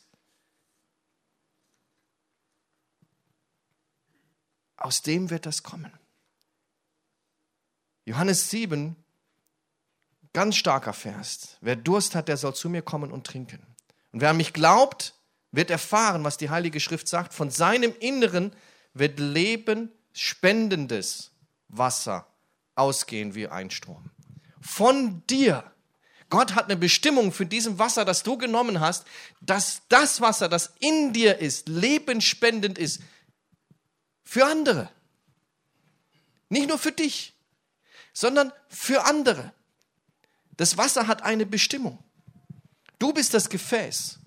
aus 4.76 5.02
dem 5.02 5.30
wird 5.30 5.46
das 5.46 5.64
kommen. 5.64 5.92
Johannes 8.08 8.50
7, 8.52 8.96
ganz 10.32 10.56
starker 10.56 10.94
Vers. 10.94 11.58
Wer 11.60 11.76
Durst 11.76 12.16
hat, 12.16 12.30
der 12.30 12.38
soll 12.38 12.56
zu 12.56 12.70
mir 12.70 12.82
kommen 12.82 13.12
und 13.12 13.28
trinken. 13.28 13.60
Und 14.14 14.22
wer 14.22 14.30
an 14.30 14.38
mich 14.38 14.54
glaubt, 14.54 15.14
wird 15.52 15.70
erfahren, 15.70 16.24
was 16.24 16.38
die 16.38 16.50
Heilige 16.50 16.80
Schrift 16.80 17.10
sagt. 17.10 17.34
Von 17.34 17.50
seinem 17.50 17.94
Inneren 18.00 18.56
wird 18.94 19.20
Leben 19.20 19.92
spendendes 20.14 21.32
Wasser 21.68 22.26
ausgehen 22.76 23.36
wie 23.36 23.50
ein 23.50 23.72
Strom. 23.72 24.10
Von 24.62 25.22
dir. 25.28 25.70
Gott 26.30 26.56
hat 26.56 26.66
eine 26.66 26.78
Bestimmung 26.78 27.34
für 27.34 27.46
diesem 27.46 27.78
Wasser, 27.78 28.06
das 28.06 28.24
du 28.24 28.38
genommen 28.38 28.80
hast, 28.80 29.06
dass 29.42 29.82
das 29.90 30.22
Wasser, 30.22 30.48
das 30.48 30.72
in 30.80 31.12
dir 31.12 31.40
ist, 31.40 31.68
lebenspendend 31.68 32.78
ist 32.78 33.02
für 34.24 34.46
andere. 34.46 34.90
Nicht 36.48 36.70
nur 36.70 36.78
für 36.78 36.94
dich 36.94 37.37
sondern 38.18 38.52
für 38.68 39.06
andere. 39.06 39.54
Das 40.56 40.76
Wasser 40.76 41.06
hat 41.06 41.22
eine 41.22 41.46
Bestimmung. 41.46 42.04
Du 42.98 43.14
bist 43.14 43.36
das 43.36 43.48
Gefäß. 43.48 44.18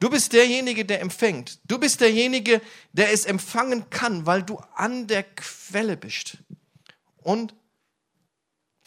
Du 0.00 0.10
bist 0.10 0.32
derjenige, 0.32 0.84
der 0.84 1.00
empfängt. 1.00 1.60
Du 1.64 1.78
bist 1.78 2.00
derjenige, 2.00 2.60
der 2.92 3.12
es 3.12 3.26
empfangen 3.26 3.90
kann, 3.90 4.26
weil 4.26 4.42
du 4.42 4.56
an 4.74 5.06
der 5.06 5.22
Quelle 5.22 5.96
bist. 5.96 6.38
Und 7.18 7.54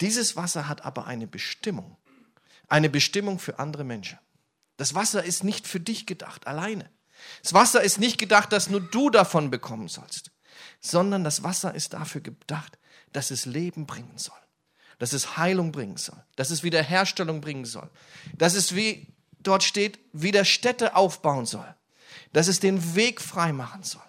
dieses 0.02 0.36
Wasser 0.36 0.68
hat 0.68 0.84
aber 0.84 1.06
eine 1.06 1.26
Bestimmung. 1.26 1.96
Eine 2.68 2.90
Bestimmung 2.90 3.38
für 3.38 3.58
andere 3.58 3.84
Menschen. 3.84 4.18
Das 4.76 4.94
Wasser 4.94 5.24
ist 5.24 5.44
nicht 5.44 5.66
für 5.66 5.80
dich 5.80 6.04
gedacht, 6.04 6.46
alleine. 6.46 6.90
Das 7.42 7.54
Wasser 7.54 7.82
ist 7.82 7.98
nicht 7.98 8.18
gedacht, 8.18 8.52
dass 8.52 8.68
nur 8.68 8.82
du 8.82 9.08
davon 9.08 9.50
bekommen 9.50 9.88
sollst, 9.88 10.30
sondern 10.82 11.24
das 11.24 11.42
Wasser 11.42 11.74
ist 11.74 11.94
dafür 11.94 12.20
gedacht, 12.20 12.78
dass 13.14 13.30
es 13.30 13.46
Leben 13.46 13.86
bringen 13.86 14.18
soll 14.18 14.41
dass 15.02 15.12
es 15.12 15.36
Heilung 15.36 15.72
bringen 15.72 15.96
soll, 15.96 16.22
dass 16.36 16.50
es 16.50 16.62
Wiederherstellung 16.62 17.40
bringen 17.40 17.64
soll, 17.64 17.90
dass 18.38 18.54
es, 18.54 18.76
wie 18.76 19.08
dort 19.40 19.64
steht, 19.64 19.98
wieder 20.12 20.44
Städte 20.44 20.94
aufbauen 20.94 21.44
soll, 21.44 21.74
dass 22.32 22.46
es 22.46 22.60
den 22.60 22.94
Weg 22.94 23.20
frei 23.20 23.52
machen 23.52 23.82
soll. 23.82 24.04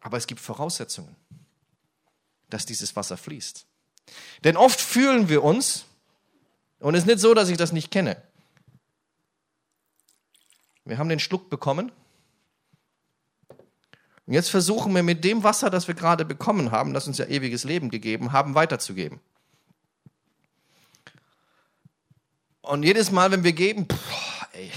Aber 0.00 0.16
es 0.16 0.28
gibt 0.28 0.40
Voraussetzungen, 0.40 1.16
dass 2.48 2.66
dieses 2.66 2.94
Wasser 2.94 3.16
fließt. 3.16 3.66
Denn 4.44 4.56
oft 4.56 4.80
fühlen 4.80 5.28
wir 5.28 5.42
uns, 5.42 5.86
und 6.78 6.94
es 6.94 7.00
ist 7.00 7.08
nicht 7.08 7.18
so, 7.18 7.34
dass 7.34 7.48
ich 7.48 7.56
das 7.56 7.72
nicht 7.72 7.90
kenne. 7.90 8.22
Wir 10.84 10.98
haben 10.98 11.08
den 11.08 11.18
Schluck 11.18 11.50
bekommen 11.50 11.90
und 14.26 14.34
jetzt 14.34 14.50
versuchen 14.50 14.94
wir 14.94 15.02
mit 15.02 15.24
dem 15.24 15.42
Wasser, 15.42 15.68
das 15.68 15.88
wir 15.88 15.94
gerade 15.94 16.24
bekommen 16.24 16.70
haben, 16.70 16.94
das 16.94 17.06
uns 17.08 17.18
ja 17.18 17.26
ewiges 17.26 17.64
Leben 17.64 17.90
gegeben 17.90 18.32
haben, 18.32 18.54
weiterzugeben. 18.54 19.20
Und 22.60 22.84
jedes 22.84 23.10
Mal, 23.10 23.32
wenn 23.32 23.42
wir 23.42 23.52
geben, 23.52 23.86
boah, 23.86 24.48
ey, 24.52 24.70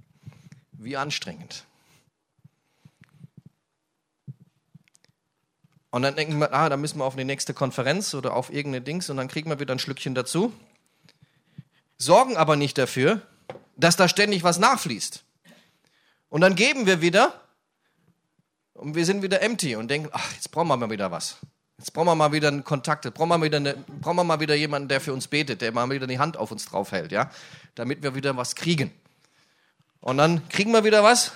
wie 0.72 0.96
anstrengend. 0.96 1.64
Und 5.90 6.02
dann 6.02 6.14
denken 6.14 6.38
wir, 6.38 6.52
ah, 6.52 6.68
da 6.68 6.76
müssen 6.76 6.98
wir 6.98 7.04
auf 7.04 7.16
die 7.16 7.24
nächste 7.24 7.54
Konferenz 7.54 8.14
oder 8.14 8.34
auf 8.34 8.52
irgendeine 8.52 8.84
Dings 8.84 9.10
und 9.10 9.16
dann 9.16 9.26
kriegen 9.26 9.50
wir 9.50 9.58
wieder 9.58 9.74
ein 9.74 9.78
Schlückchen 9.80 10.14
dazu. 10.14 10.52
Sorgen 11.96 12.36
aber 12.36 12.54
nicht 12.54 12.78
dafür, 12.78 13.22
dass 13.76 13.96
da 13.96 14.08
ständig 14.08 14.44
was 14.44 14.58
nachfließt. 14.58 15.24
Und 16.28 16.42
dann 16.42 16.54
geben 16.54 16.86
wir 16.86 17.00
wieder 17.00 17.40
und 18.78 18.94
wir 18.94 19.04
sind 19.04 19.22
wieder 19.22 19.42
empty 19.42 19.74
und 19.74 19.88
denken, 19.88 20.08
ach, 20.12 20.32
jetzt 20.34 20.50
brauchen 20.52 20.68
wir 20.68 20.76
mal 20.76 20.90
wieder 20.90 21.10
was. 21.10 21.38
Jetzt 21.78 21.92
brauchen 21.92 22.06
wir 22.06 22.14
mal 22.14 22.32
wieder 22.32 22.48
einen 22.48 22.64
Kontakt, 22.64 23.04
jetzt 23.04 23.14
brauchen 23.14 23.28
wir, 23.28 23.42
wieder 23.42 23.56
eine, 23.56 23.74
brauchen 23.74 24.16
wir 24.16 24.24
mal 24.24 24.40
wieder 24.40 24.54
jemanden, 24.54 24.88
der 24.88 25.00
für 25.00 25.12
uns 25.12 25.26
betet, 25.26 25.62
der 25.62 25.72
mal 25.72 25.90
wieder 25.90 26.06
die 26.06 26.18
Hand 26.18 26.36
auf 26.36 26.50
uns 26.52 26.64
drauf 26.64 26.92
hält, 26.92 27.12
ja, 27.12 27.30
damit 27.74 28.02
wir 28.02 28.14
wieder 28.14 28.36
was 28.36 28.54
kriegen. 28.54 28.92
Und 30.00 30.16
dann 30.18 30.48
kriegen 30.48 30.72
wir 30.72 30.84
wieder 30.84 31.02
was. 31.02 31.32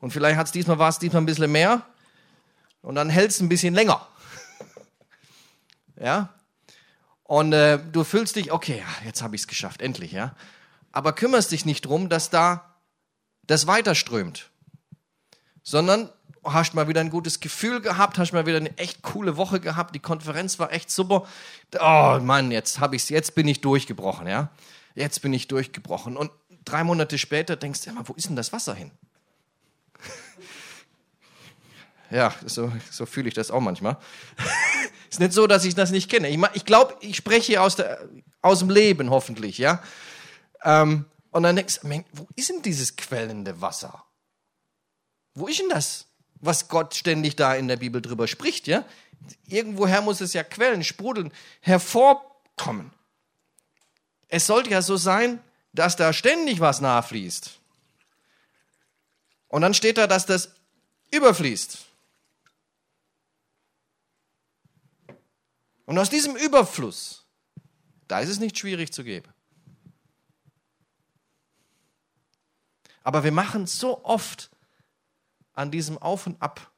Und 0.00 0.12
vielleicht 0.12 0.36
hat 0.36 0.46
es 0.46 0.52
diesmal 0.52 0.78
was, 0.78 0.98
diesmal 0.98 1.22
ein 1.22 1.26
bisschen 1.26 1.50
mehr. 1.50 1.82
Und 2.82 2.96
dann 2.96 3.08
hält 3.08 3.30
es 3.30 3.40
ein 3.40 3.48
bisschen 3.48 3.74
länger. 3.74 4.06
ja. 6.00 6.30
Und 7.22 7.52
äh, 7.52 7.78
du 7.92 8.02
fühlst 8.04 8.34
dich, 8.34 8.52
okay, 8.52 8.82
jetzt 9.04 9.22
habe 9.22 9.36
ich 9.36 9.42
es 9.42 9.48
geschafft, 9.48 9.80
endlich, 9.80 10.12
ja. 10.12 10.34
Aber 10.90 11.12
kümmerst 11.12 11.52
dich 11.52 11.64
nicht 11.64 11.82
drum, 11.82 12.08
dass 12.08 12.30
da 12.30 12.74
das 13.44 13.66
weiterströmt 13.66 14.50
sondern 15.66 16.10
hast 16.44 16.74
mal 16.74 16.86
wieder 16.86 17.00
ein 17.00 17.10
gutes 17.10 17.40
Gefühl 17.40 17.80
gehabt, 17.80 18.18
hast 18.18 18.32
mal 18.32 18.46
wieder 18.46 18.58
eine 18.58 18.78
echt 18.78 19.02
coole 19.02 19.36
Woche 19.36 19.58
gehabt, 19.58 19.96
die 19.96 20.00
Konferenz 20.00 20.60
war 20.60 20.72
echt 20.72 20.92
super. 20.92 21.26
Oh 21.80 22.18
Mann, 22.22 22.52
jetzt 22.52 22.78
habe 22.78 22.94
ich's, 22.94 23.08
jetzt 23.08 23.34
bin 23.34 23.48
ich 23.48 23.62
durchgebrochen, 23.62 24.28
ja. 24.28 24.50
Jetzt 24.94 25.22
bin 25.22 25.32
ich 25.32 25.48
durchgebrochen 25.48 26.16
und 26.16 26.30
drei 26.64 26.84
Monate 26.84 27.18
später 27.18 27.56
denkst 27.56 27.82
du, 27.82 27.90
ja, 27.90 27.96
wo 28.04 28.14
ist 28.14 28.28
denn 28.28 28.36
das 28.36 28.52
Wasser 28.52 28.74
hin? 28.74 28.92
ja, 32.10 32.32
so, 32.44 32.72
so 32.88 33.04
fühle 33.04 33.26
ich 33.26 33.34
das 33.34 33.50
auch 33.50 33.60
manchmal. 33.60 33.96
ist 35.10 35.18
nicht 35.18 35.32
so, 35.32 35.48
dass 35.48 35.64
ich 35.64 35.74
das 35.74 35.90
nicht 35.90 36.08
kenne. 36.08 36.28
Ich, 36.28 36.38
ich 36.54 36.64
glaube, 36.64 36.94
ich 37.00 37.16
spreche 37.16 37.60
aus, 37.60 37.74
der, 37.74 38.08
aus 38.40 38.60
dem 38.60 38.70
Leben 38.70 39.10
hoffentlich, 39.10 39.58
ja. 39.58 39.82
Ähm, 40.62 41.06
und 41.32 41.42
dann 41.42 41.56
denkst 41.56 41.80
du, 41.82 42.04
wo 42.12 42.28
ist 42.36 42.50
denn 42.50 42.62
dieses 42.62 42.94
quellende 42.94 43.60
Wasser? 43.60 44.05
Wo 45.36 45.48
ist 45.48 45.60
denn 45.60 45.68
das, 45.68 46.06
was 46.40 46.68
Gott 46.68 46.94
ständig 46.94 47.36
da 47.36 47.54
in 47.54 47.68
der 47.68 47.76
Bibel 47.76 48.00
drüber 48.00 48.26
spricht, 48.26 48.66
ja? 48.66 48.84
Irgendwoher 49.46 50.00
muss 50.00 50.20
es 50.22 50.32
ja 50.32 50.42
quellen, 50.42 50.82
sprudeln, 50.82 51.32
hervorkommen. 51.60 52.90
Es 54.28 54.46
sollte 54.46 54.70
ja 54.70 54.80
so 54.80 54.96
sein, 54.96 55.40
dass 55.72 55.94
da 55.96 56.12
ständig 56.14 56.60
was 56.60 56.80
nachfließt. 56.80 57.50
Und 59.48 59.60
dann 59.60 59.74
steht 59.74 59.98
da, 59.98 60.06
dass 60.06 60.24
das 60.24 60.54
überfließt. 61.10 61.84
Und 65.84 65.98
aus 65.98 66.08
diesem 66.08 66.34
Überfluss, 66.34 67.26
da 68.08 68.20
ist 68.20 68.30
es 68.30 68.40
nicht 68.40 68.58
schwierig 68.58 68.90
zu 68.92 69.04
geben. 69.04 69.30
Aber 73.02 73.22
wir 73.22 73.32
machen 73.32 73.66
so 73.66 74.02
oft 74.02 74.50
an 75.56 75.72
diesem 75.72 75.98
Auf 75.98 76.26
und 76.26 76.40
Ab 76.40 76.70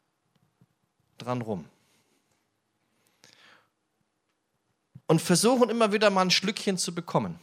dran 1.19 1.43
rum. 1.43 1.67
Und 5.07 5.21
versuchen 5.21 5.69
immer 5.69 5.93
wieder 5.93 6.11
mal 6.11 6.23
ein 6.23 6.31
Schlückchen 6.31 6.79
zu 6.79 6.95
bekommen. 6.95 7.39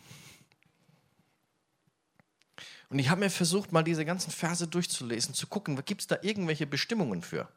Und 2.90 3.00
ich 3.00 3.10
habe 3.10 3.22
mir 3.22 3.30
versucht, 3.30 3.72
mal 3.72 3.84
diese 3.84 4.06
ganzen 4.06 4.32
Verse 4.32 4.68
durchzulesen, 4.68 5.34
zu 5.34 5.48
gucken, 5.48 5.84
gibt 5.86 6.02
es 6.02 6.08
da 6.08 6.18
irgendwelche 6.22 6.68
Bestimmungen 6.68 7.22
für? 7.22 7.50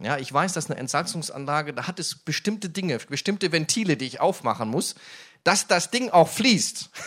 Ja, 0.00 0.18
ich 0.18 0.32
weiß, 0.32 0.54
dass 0.54 0.70
eine 0.70 0.80
Entsalzungsanlage, 0.80 1.72
da 1.72 1.86
hat 1.86 2.00
es 2.00 2.16
bestimmte 2.16 2.68
Dinge, 2.68 2.98
bestimmte 2.98 3.52
Ventile, 3.52 3.96
die 3.96 4.06
ich 4.06 4.20
aufmachen 4.20 4.68
muss, 4.68 4.96
dass 5.44 5.68
das 5.68 5.90
Ding 5.90 6.10
auch 6.10 6.28
fließt. 6.28 6.90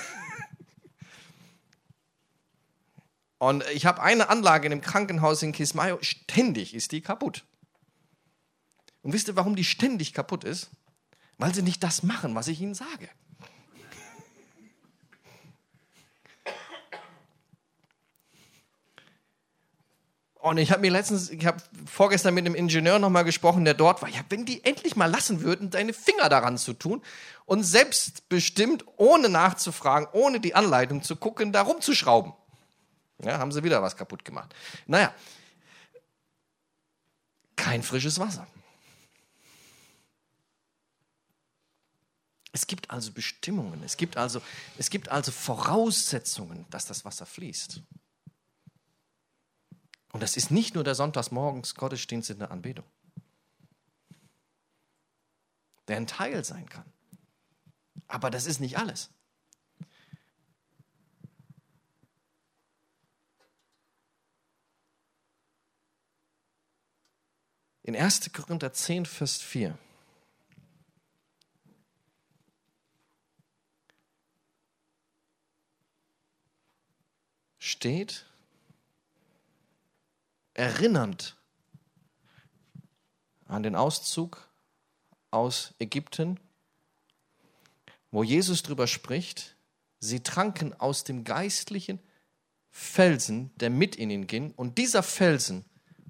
Und 3.39 3.63
ich 3.73 3.85
habe 3.85 4.01
eine 4.01 4.29
Anlage 4.29 4.65
in 4.65 4.71
einem 4.71 4.81
Krankenhaus 4.81 5.43
in 5.43 5.51
Kismayo, 5.51 5.99
ständig 6.01 6.73
ist 6.73 6.91
die 6.91 7.01
kaputt. 7.01 7.43
Und 9.03 9.13
wisst 9.13 9.27
ihr, 9.27 9.35
warum 9.35 9.55
die 9.55 9.63
ständig 9.63 10.13
kaputt 10.13 10.43
ist? 10.43 10.69
Weil 11.37 11.53
sie 11.53 11.61
nicht 11.61 11.83
das 11.83 12.01
machen, 12.01 12.33
was 12.33 12.47
ich 12.47 12.59
ihnen 12.61 12.73
sage. 12.73 13.09
Und 20.39 20.57
ich 20.59 20.71
habe 20.71 20.81
mir 20.81 20.91
letztens, 20.91 21.29
ich 21.29 21.45
habe 21.45 21.61
vorgestern 21.85 22.33
mit 22.33 22.45
einem 22.45 22.55
Ingenieur 22.55 22.99
nochmal 22.99 23.25
gesprochen, 23.25 23.65
der 23.65 23.73
dort 23.73 24.01
war. 24.01 24.09
Ja, 24.09 24.21
wenn 24.29 24.45
die 24.45 24.63
endlich 24.63 24.95
mal 24.95 25.07
lassen 25.07 25.41
würden, 25.41 25.69
deine 25.69 25.93
Finger 25.93 26.29
daran 26.29 26.57
zu 26.57 26.73
tun 26.73 27.01
und 27.45 27.63
selbstbestimmt, 27.63 28.85
ohne 28.95 29.29
nachzufragen, 29.29 30.07
ohne 30.13 30.39
die 30.39 30.55
Anleitung 30.55 31.03
zu 31.03 31.17
gucken, 31.17 31.51
da 31.51 31.63
rumzuschrauben. 31.63 32.33
Ja, 33.23 33.39
haben 33.39 33.51
sie 33.51 33.63
wieder 33.63 33.81
was 33.81 33.97
kaputt 33.97 34.23
gemacht. 34.23 34.53
Naja, 34.85 35.13
kein 37.55 37.81
frisches 37.83 38.19
Wasser. 38.19 38.47
Es 42.51 42.65
gibt 42.65 42.89
also 42.89 43.11
Bestimmungen, 43.11 43.83
es 43.83 43.97
gibt 43.97 44.17
also, 44.17 44.41
es 44.77 44.89
gibt 44.89 45.09
also 45.09 45.31
Voraussetzungen, 45.31 46.65
dass 46.69 46.85
das 46.85 47.05
Wasser 47.05 47.25
fließt. 47.25 47.83
Und 50.13 50.23
das 50.23 50.37
ist 50.37 50.49
nicht 50.49 50.73
nur 50.73 50.83
der 50.83 50.95
Sonntagsmorgens 50.95 51.75
Gottesdienst 51.75 52.29
in 52.29 52.39
der 52.39 52.49
Anbetung, 52.49 52.85
der 55.87 55.97
ein 55.97 56.07
Teil 56.07 56.43
sein 56.43 56.67
kann. 56.67 56.91
Aber 58.07 58.31
das 58.31 58.45
ist 58.45 58.59
nicht 58.59 58.77
alles. 58.77 59.11
In 67.87 67.95
1. 67.95 68.33
Korinther 68.33 68.73
10, 68.73 69.05
Vers 69.05 69.37
4. 69.37 69.77
steht, 77.59 78.25
erinnernd 80.53 81.37
an 83.45 83.63
den 83.63 83.75
Auszug 83.75 84.49
aus 85.31 85.73
Ägypten, 85.79 86.41
wo 88.11 88.21
Jesus 88.21 88.63
darüber 88.63 88.87
spricht, 88.87 89.55
sie 90.01 90.21
tranken 90.21 90.73
aus 90.73 91.05
dem 91.05 91.23
geistlichen 91.23 91.99
Felsen, 92.69 93.51
der 93.55 93.69
mit 93.69 93.97
ihnen 93.97 94.27
ging, 94.27 94.51
und 94.51 94.77
dieser 94.77 95.03
Felsen 95.03 95.63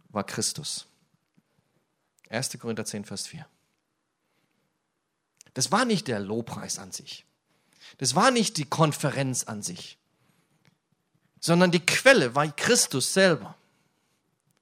war 0.10 0.24
Christus. 0.24 0.88
1. 2.30 2.58
Korinther 2.60 2.86
10, 2.86 3.06
Vers 3.06 3.28
4. 3.28 3.46
Das 5.54 5.72
war 5.72 5.86
nicht 5.86 6.08
der 6.08 6.20
Lobpreis 6.20 6.78
an 6.78 6.92
sich. 6.92 7.26
Das 7.98 8.16
war 8.16 8.32
nicht 8.32 8.58
die 8.58 8.66
Konferenz 8.66 9.46
an 9.46 9.62
sich, 9.64 9.98
sondern 11.40 11.72
die 11.72 11.86
Quelle 11.86 12.36
war 12.36 12.48
Christus 12.48 13.14
selber 13.14 13.56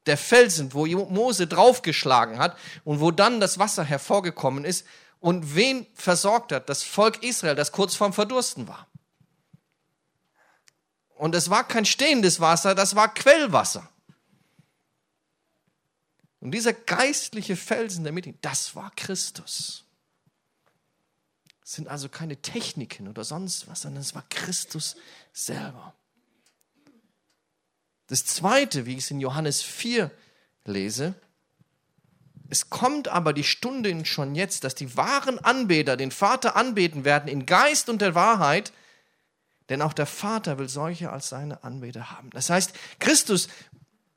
der 0.05 0.17
Felsen, 0.17 0.73
wo 0.73 0.85
Mose 0.85 1.47
draufgeschlagen 1.47 2.37
hat 2.37 2.57
und 2.83 2.99
wo 2.99 3.11
dann 3.11 3.39
das 3.39 3.57
Wasser 3.57 3.83
hervorgekommen 3.83 4.63
ist 4.63 4.85
und 5.19 5.55
wen 5.55 5.87
versorgt 5.95 6.51
hat? 6.51 6.69
Das 6.69 6.83
Volk 6.83 7.23
Israel, 7.23 7.55
das 7.55 7.71
kurz 7.71 7.95
vorm 7.95 8.13
Verdursten 8.13 8.67
war. 8.67 8.87
Und 11.15 11.33
es 11.33 11.49
war 11.49 11.67
kein 11.67 11.85
stehendes 11.85 12.39
Wasser, 12.39 12.75
das 12.75 12.95
war 12.95 13.13
Quellwasser. 13.13 13.89
Und 16.45 16.51
dieser 16.51 16.73
geistliche 16.73 17.55
Felsen 17.55 18.03
der 18.03 18.13
Mitte, 18.13 18.35
das 18.41 18.75
war 18.75 18.91
Christus. 18.95 19.83
Es 21.63 21.71
sind 21.73 21.87
also 21.87 22.07
keine 22.07 22.39
Techniken 22.39 23.07
oder 23.07 23.23
sonst 23.23 23.67
was, 23.67 23.81
sondern 23.81 24.01
es 24.01 24.13
war 24.13 24.23
Christus 24.29 24.95
selber. 25.33 25.95
Das 28.05 28.27
zweite, 28.27 28.85
wie 28.85 28.91
ich 28.91 29.05
es 29.05 29.09
in 29.09 29.19
Johannes 29.21 29.63
4 29.63 30.11
lese, 30.65 31.15
es 32.49 32.69
kommt 32.69 33.07
aber 33.07 33.33
die 33.33 33.43
Stunde 33.43 34.05
schon 34.05 34.35
jetzt, 34.35 34.63
dass 34.63 34.75
die 34.75 34.95
wahren 34.95 35.39
Anbeter 35.39 35.97
den 35.97 36.11
Vater 36.11 36.55
anbeten 36.55 37.05
werden 37.05 37.27
in 37.27 37.47
Geist 37.47 37.89
und 37.89 38.03
der 38.03 38.13
Wahrheit, 38.13 38.71
denn 39.69 39.81
auch 39.81 39.93
der 39.93 40.05
Vater 40.05 40.59
will 40.59 40.69
solche 40.69 41.11
als 41.11 41.27
seine 41.27 41.63
Anbeter 41.63 42.11
haben. 42.11 42.29
Das 42.29 42.51
heißt, 42.51 42.73
Christus 42.99 43.47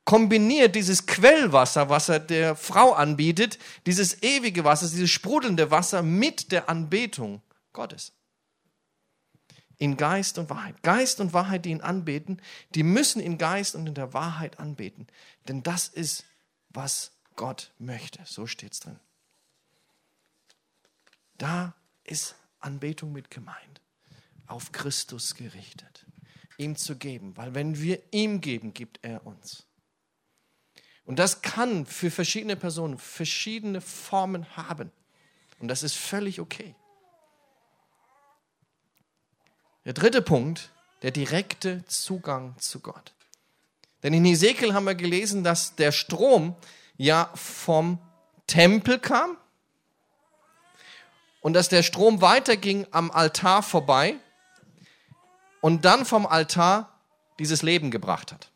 kombiniert 0.08 0.74
dieses 0.74 1.04
Quellwasser, 1.04 1.90
was 1.90 2.08
er 2.08 2.18
der 2.18 2.56
Frau 2.56 2.94
anbietet, 2.94 3.58
dieses 3.84 4.22
ewige 4.22 4.64
Wasser, 4.64 4.88
dieses 4.88 5.10
sprudelnde 5.10 5.70
Wasser 5.70 6.02
mit 6.02 6.50
der 6.50 6.70
Anbetung 6.70 7.42
Gottes 7.74 8.14
in 9.76 9.98
Geist 9.98 10.38
und 10.38 10.48
Wahrheit. 10.48 10.82
Geist 10.82 11.20
und 11.20 11.34
Wahrheit, 11.34 11.66
die 11.66 11.72
ihn 11.72 11.82
anbeten, 11.82 12.40
die 12.74 12.84
müssen 12.84 13.20
in 13.20 13.36
Geist 13.36 13.74
und 13.74 13.86
in 13.86 13.92
der 13.92 14.14
Wahrheit 14.14 14.58
anbeten. 14.58 15.06
Denn 15.46 15.62
das 15.62 15.88
ist, 15.88 16.24
was 16.70 17.12
Gott 17.36 17.70
möchte. 17.78 18.20
So 18.24 18.46
steht 18.46 18.72
es 18.72 18.80
drin. 18.80 18.98
Da 21.36 21.74
ist 22.04 22.34
Anbetung 22.60 23.12
mit 23.12 23.30
gemeint. 23.30 23.82
Auf 24.46 24.72
Christus 24.72 25.34
gerichtet. 25.34 26.06
Ihm 26.56 26.76
zu 26.76 26.96
geben. 26.96 27.36
Weil 27.36 27.54
wenn 27.54 27.78
wir 27.78 28.00
ihm 28.10 28.40
geben, 28.40 28.72
gibt 28.72 29.00
er 29.02 29.26
uns. 29.26 29.67
Und 31.08 31.18
das 31.18 31.40
kann 31.40 31.86
für 31.86 32.10
verschiedene 32.10 32.54
Personen 32.54 32.98
verschiedene 32.98 33.80
Formen 33.80 34.46
haben. 34.58 34.92
Und 35.58 35.68
das 35.68 35.82
ist 35.82 35.96
völlig 35.96 36.38
okay. 36.38 36.74
Der 39.86 39.94
dritte 39.94 40.20
Punkt, 40.20 40.70
der 41.00 41.10
direkte 41.10 41.82
Zugang 41.86 42.58
zu 42.58 42.80
Gott. 42.80 43.14
Denn 44.02 44.12
in 44.12 44.26
Hesekiel 44.26 44.74
haben 44.74 44.84
wir 44.84 44.94
gelesen, 44.94 45.42
dass 45.42 45.74
der 45.76 45.92
Strom 45.92 46.54
ja 46.98 47.30
vom 47.34 47.98
Tempel 48.46 48.98
kam 48.98 49.38
und 51.40 51.54
dass 51.54 51.70
der 51.70 51.82
Strom 51.82 52.20
weiterging 52.20 52.86
am 52.90 53.10
Altar 53.10 53.62
vorbei 53.62 54.16
und 55.62 55.86
dann 55.86 56.04
vom 56.04 56.26
Altar 56.26 57.00
dieses 57.38 57.62
Leben 57.62 57.90
gebracht 57.90 58.30
hat. 58.30 58.50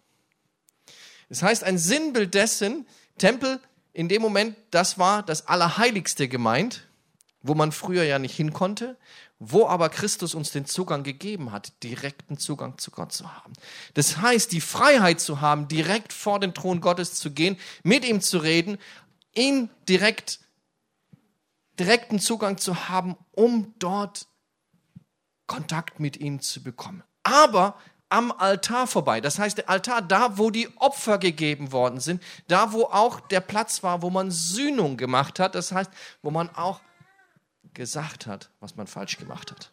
Das 1.33 1.42
heißt, 1.42 1.64
ein 1.64 1.79
Sinnbild 1.79 2.35
dessen, 2.35 2.87
Tempel 3.16 3.59
in 3.95 4.11
dem 4.11 4.21
Moment, 4.21 4.55
das 4.71 4.99
war 4.99 5.23
das 5.23 5.49
Allerheiligste 5.49 6.29
gemeint, 6.29 6.87
wo 7.40 7.55
man 7.55 7.73
früher 7.73 8.05
ja 8.05 8.18
nicht 8.18 8.37
hin 8.37 8.53
konnte, 8.53 8.99
wo 9.38 9.66
aber 9.66 9.88
Christus 9.88 10.35
uns 10.35 10.51
den 10.51 10.66
Zugang 10.66 11.05
gegeben 11.05 11.51
hat, 11.51 11.73
direkten 11.83 12.37
Zugang 12.37 12.77
zu 12.77 12.90
Gott 12.90 13.14
zu 13.14 13.35
haben. 13.35 13.55
Das 13.95 14.18
heißt, 14.18 14.53
die 14.53 14.61
Freiheit 14.61 15.23
zu 15.23 15.40
haben, 15.40 15.68
direkt 15.68 16.12
vor 16.12 16.38
den 16.38 16.53
Thron 16.53 16.83
Gottes 16.83 17.14
zu 17.14 17.31
gehen, 17.31 17.59
mit 17.83 18.05
ihm 18.05 18.21
zu 18.21 18.37
reden, 18.37 18.77
ihn 19.35 19.71
direkt, 19.88 20.38
direkten 21.79 22.21
Zugang 22.21 22.59
zu 22.59 22.90
haben, 22.90 23.16
um 23.31 23.73
dort 23.79 24.27
Kontakt 25.47 25.99
mit 25.99 26.18
ihm 26.18 26.42
zu 26.42 26.62
bekommen. 26.62 27.03
Aber 27.23 27.79
am 28.12 28.31
Altar 28.33 28.87
vorbei. 28.87 29.20
Das 29.20 29.38
heißt, 29.38 29.59
der 29.59 29.70
Altar, 29.70 30.03
da 30.03 30.38
wo 30.38 30.51
die 30.51 30.68
Opfer 30.79 31.18
gegeben 31.18 31.72
worden 31.72 32.01
sind, 32.01 32.22
da 32.48 32.72
wo 32.72 32.85
auch 32.85 33.20
der 33.20 33.40
Platz 33.40 33.83
war, 33.83 34.03
wo 34.03 34.11
man 34.11 34.31
Sühnung 34.31 34.96
gemacht 34.96 35.38
hat, 35.38 35.55
das 35.55 35.72
heißt, 35.72 35.90
wo 36.22 36.31
man 36.31 36.51
auch 36.55 36.81
gesagt 37.75 38.27
hat, 38.27 38.51
was 38.61 38.77
man 38.77 38.87
falsch 38.87 39.16
gemacht 39.16 39.51
hat. 39.51 39.72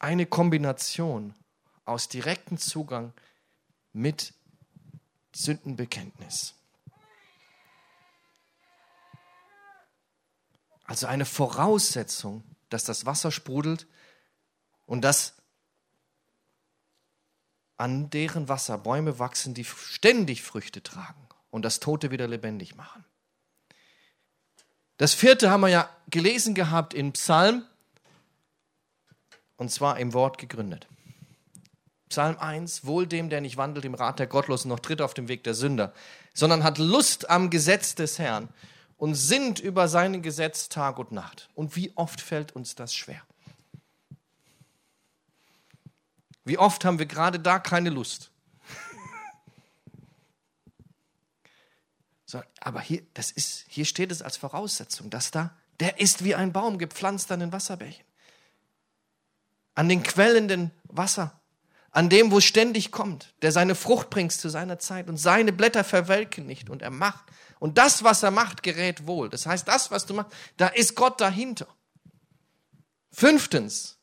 eine 0.00 0.26
Kombination 0.26 1.34
aus 1.84 2.08
direktem 2.08 2.58
Zugang 2.58 3.12
mit 3.92 4.32
Sündenbekenntnis. 5.32 6.54
Also 10.84 11.06
eine 11.06 11.26
Voraussetzung, 11.26 12.42
dass 12.70 12.84
das 12.84 13.06
Wasser 13.06 13.30
sprudelt 13.30 13.86
und 14.86 15.02
dass 15.02 15.34
an 17.80 18.10
deren 18.10 18.48
Wasser 18.48 18.76
Bäume 18.76 19.18
wachsen, 19.18 19.54
die 19.54 19.64
ständig 19.64 20.42
Früchte 20.42 20.82
tragen 20.82 21.26
und 21.50 21.64
das 21.64 21.80
Tote 21.80 22.10
wieder 22.10 22.28
lebendig 22.28 22.76
machen. 22.76 23.04
Das 24.98 25.14
vierte 25.14 25.50
haben 25.50 25.62
wir 25.62 25.68
ja 25.68 25.88
gelesen 26.10 26.54
gehabt 26.54 26.92
in 26.92 27.12
Psalm, 27.12 27.64
und 29.56 29.70
zwar 29.70 29.98
im 29.98 30.12
Wort 30.12 30.36
gegründet. 30.36 30.88
Psalm 32.10 32.36
1, 32.38 32.84
wohl 32.84 33.06
dem, 33.06 33.30
der 33.30 33.40
nicht 33.40 33.56
wandelt 33.56 33.86
im 33.86 33.94
Rat 33.94 34.18
der 34.18 34.26
Gottlosen, 34.26 34.68
noch 34.68 34.80
tritt 34.80 35.00
auf 35.00 35.14
dem 35.14 35.28
Weg 35.28 35.44
der 35.44 35.54
Sünder, 35.54 35.94
sondern 36.34 36.64
hat 36.64 36.76
Lust 36.76 37.30
am 37.30 37.48
Gesetz 37.48 37.94
des 37.94 38.18
Herrn 38.18 38.48
und 38.98 39.14
sinnt 39.14 39.58
über 39.58 39.88
sein 39.88 40.20
Gesetz 40.20 40.68
Tag 40.68 40.98
und 40.98 41.12
Nacht. 41.12 41.48
Und 41.54 41.76
wie 41.76 41.92
oft 41.96 42.20
fällt 42.20 42.52
uns 42.54 42.74
das 42.74 42.94
schwer? 42.94 43.22
Wie 46.44 46.58
oft 46.58 46.84
haben 46.84 46.98
wir 46.98 47.06
gerade 47.06 47.38
da 47.38 47.58
keine 47.58 47.90
Lust? 47.90 48.30
so, 52.26 52.42
aber 52.60 52.80
hier, 52.80 53.02
das 53.14 53.30
ist, 53.30 53.64
hier 53.68 53.84
steht 53.84 54.12
es 54.12 54.22
als 54.22 54.36
Voraussetzung, 54.36 55.10
dass 55.10 55.30
da, 55.30 55.56
der 55.80 56.00
ist 56.00 56.24
wie 56.24 56.34
ein 56.34 56.52
Baum 56.52 56.78
gepflanzt 56.78 57.30
an 57.32 57.40
den 57.40 57.52
Wasserbächen, 57.52 58.04
an 59.74 59.88
den 59.88 60.02
quellenden 60.02 60.70
Wasser 60.84 61.40
an 61.92 62.08
dem, 62.08 62.30
wo 62.30 62.40
ständig 62.40 62.92
kommt, 62.92 63.34
der 63.42 63.52
seine 63.52 63.74
Frucht 63.74 64.10
bringt 64.10 64.32
zu 64.32 64.48
seiner 64.48 64.78
Zeit 64.78 65.08
und 65.08 65.16
seine 65.16 65.52
Blätter 65.52 65.84
verwelken 65.84 66.46
nicht 66.46 66.70
und 66.70 66.82
er 66.82 66.90
macht. 66.90 67.24
Und 67.58 67.78
das, 67.78 68.04
was 68.04 68.22
er 68.22 68.30
macht, 68.30 68.62
gerät 68.62 69.06
wohl. 69.06 69.28
Das 69.28 69.46
heißt, 69.46 69.66
das, 69.66 69.90
was 69.90 70.06
du 70.06 70.14
machst, 70.14 70.32
da 70.56 70.68
ist 70.68 70.94
Gott 70.94 71.20
dahinter. 71.20 71.66
Fünftens, 73.12 73.98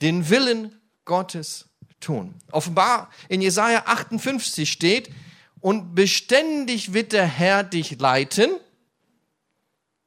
den 0.00 0.30
Willen 0.30 0.80
Gottes 1.06 1.64
tun. 2.00 2.34
Offenbar 2.52 3.10
in 3.30 3.40
Jesaja 3.40 3.84
58 3.86 4.70
steht, 4.70 5.10
und 5.60 5.96
beständig 5.96 6.92
wird 6.92 7.12
der 7.12 7.26
Herr 7.26 7.64
dich 7.64 7.98
leiten 7.98 8.52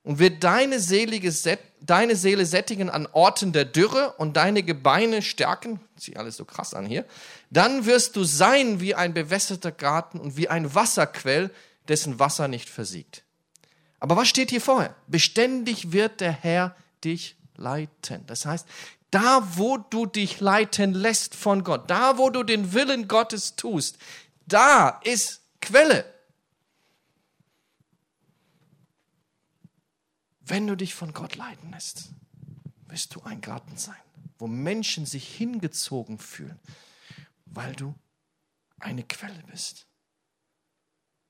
und 0.03 0.19
wird 0.19 0.43
deine, 0.43 0.79
selige, 0.79 1.33
deine 1.81 2.15
Seele 2.15 2.45
sättigen 2.45 2.89
an 2.89 3.07
Orten 3.11 3.51
der 3.51 3.65
Dürre 3.65 4.13
und 4.13 4.37
deine 4.37 4.63
Gebeine 4.63 5.21
stärken, 5.21 5.81
sieht 5.97 6.15
alles 6.15 6.37
so 6.37 6.45
krass 6.45 6.73
an 6.73 6.85
hier, 6.85 7.03
dann 7.49 7.85
wirst 7.85 8.15
du 8.15 8.23
sein 8.23 8.79
wie 8.79 8.95
ein 8.95 9.13
bewässerter 9.13 9.71
Garten 9.73 10.19
und 10.19 10.37
wie 10.37 10.47
ein 10.47 10.73
Wasserquell, 10.75 11.51
dessen 11.89 12.19
Wasser 12.19 12.47
nicht 12.47 12.69
versiegt. 12.69 13.23
Aber 13.99 14.15
was 14.15 14.29
steht 14.29 14.51
hier 14.51 14.61
vorher? 14.61 14.95
Beständig 15.07 15.91
wird 15.91 16.21
der 16.21 16.31
Herr 16.31 16.75
dich 17.03 17.35
leiten. 17.57 18.25
Das 18.27 18.45
heißt, 18.45 18.65
da 19.11 19.57
wo 19.57 19.77
du 19.77 20.05
dich 20.05 20.39
leiten 20.39 20.93
lässt 20.93 21.35
von 21.35 21.63
Gott, 21.63 21.89
da 21.89 22.17
wo 22.17 22.29
du 22.29 22.43
den 22.43 22.73
Willen 22.73 23.07
Gottes 23.07 23.55
tust, 23.55 23.97
da 24.45 24.89
ist 25.03 25.41
Quelle. 25.61 26.05
Wenn 30.41 30.67
du 30.67 30.75
dich 30.75 30.95
von 30.95 31.13
Gott 31.13 31.35
leiten 31.35 31.71
lässt, 31.71 32.09
wirst 32.87 33.15
du 33.15 33.21
ein 33.21 33.41
Garten 33.41 33.77
sein, 33.77 34.01
wo 34.37 34.47
Menschen 34.47 35.05
sich 35.05 35.27
hingezogen 35.27 36.17
fühlen, 36.17 36.59
weil 37.45 37.75
du 37.75 37.93
eine 38.79 39.03
Quelle 39.03 39.43
bist. 39.51 39.85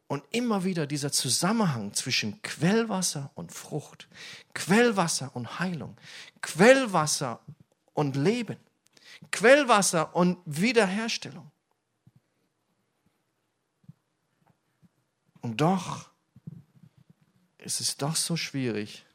Und 0.07 0.23
immer 0.31 0.63
wieder 0.63 0.87
dieser 0.87 1.11
Zusammenhang 1.11 1.93
zwischen 1.93 2.41
Quellwasser 2.41 3.31
und 3.35 3.51
Frucht, 3.51 4.07
Quellwasser 4.53 5.35
und 5.35 5.59
Heilung, 5.59 5.97
Quellwasser 6.41 7.41
und 7.99 8.15
Leben, 8.15 8.55
Quellwasser 9.29 10.15
und 10.15 10.37
Wiederherstellung. 10.45 11.51
Und 15.41 15.59
doch 15.59 16.09
ist 17.57 17.81
es 17.81 17.97
doch 17.97 18.15
so 18.15 18.37
schwierig, 18.37 19.05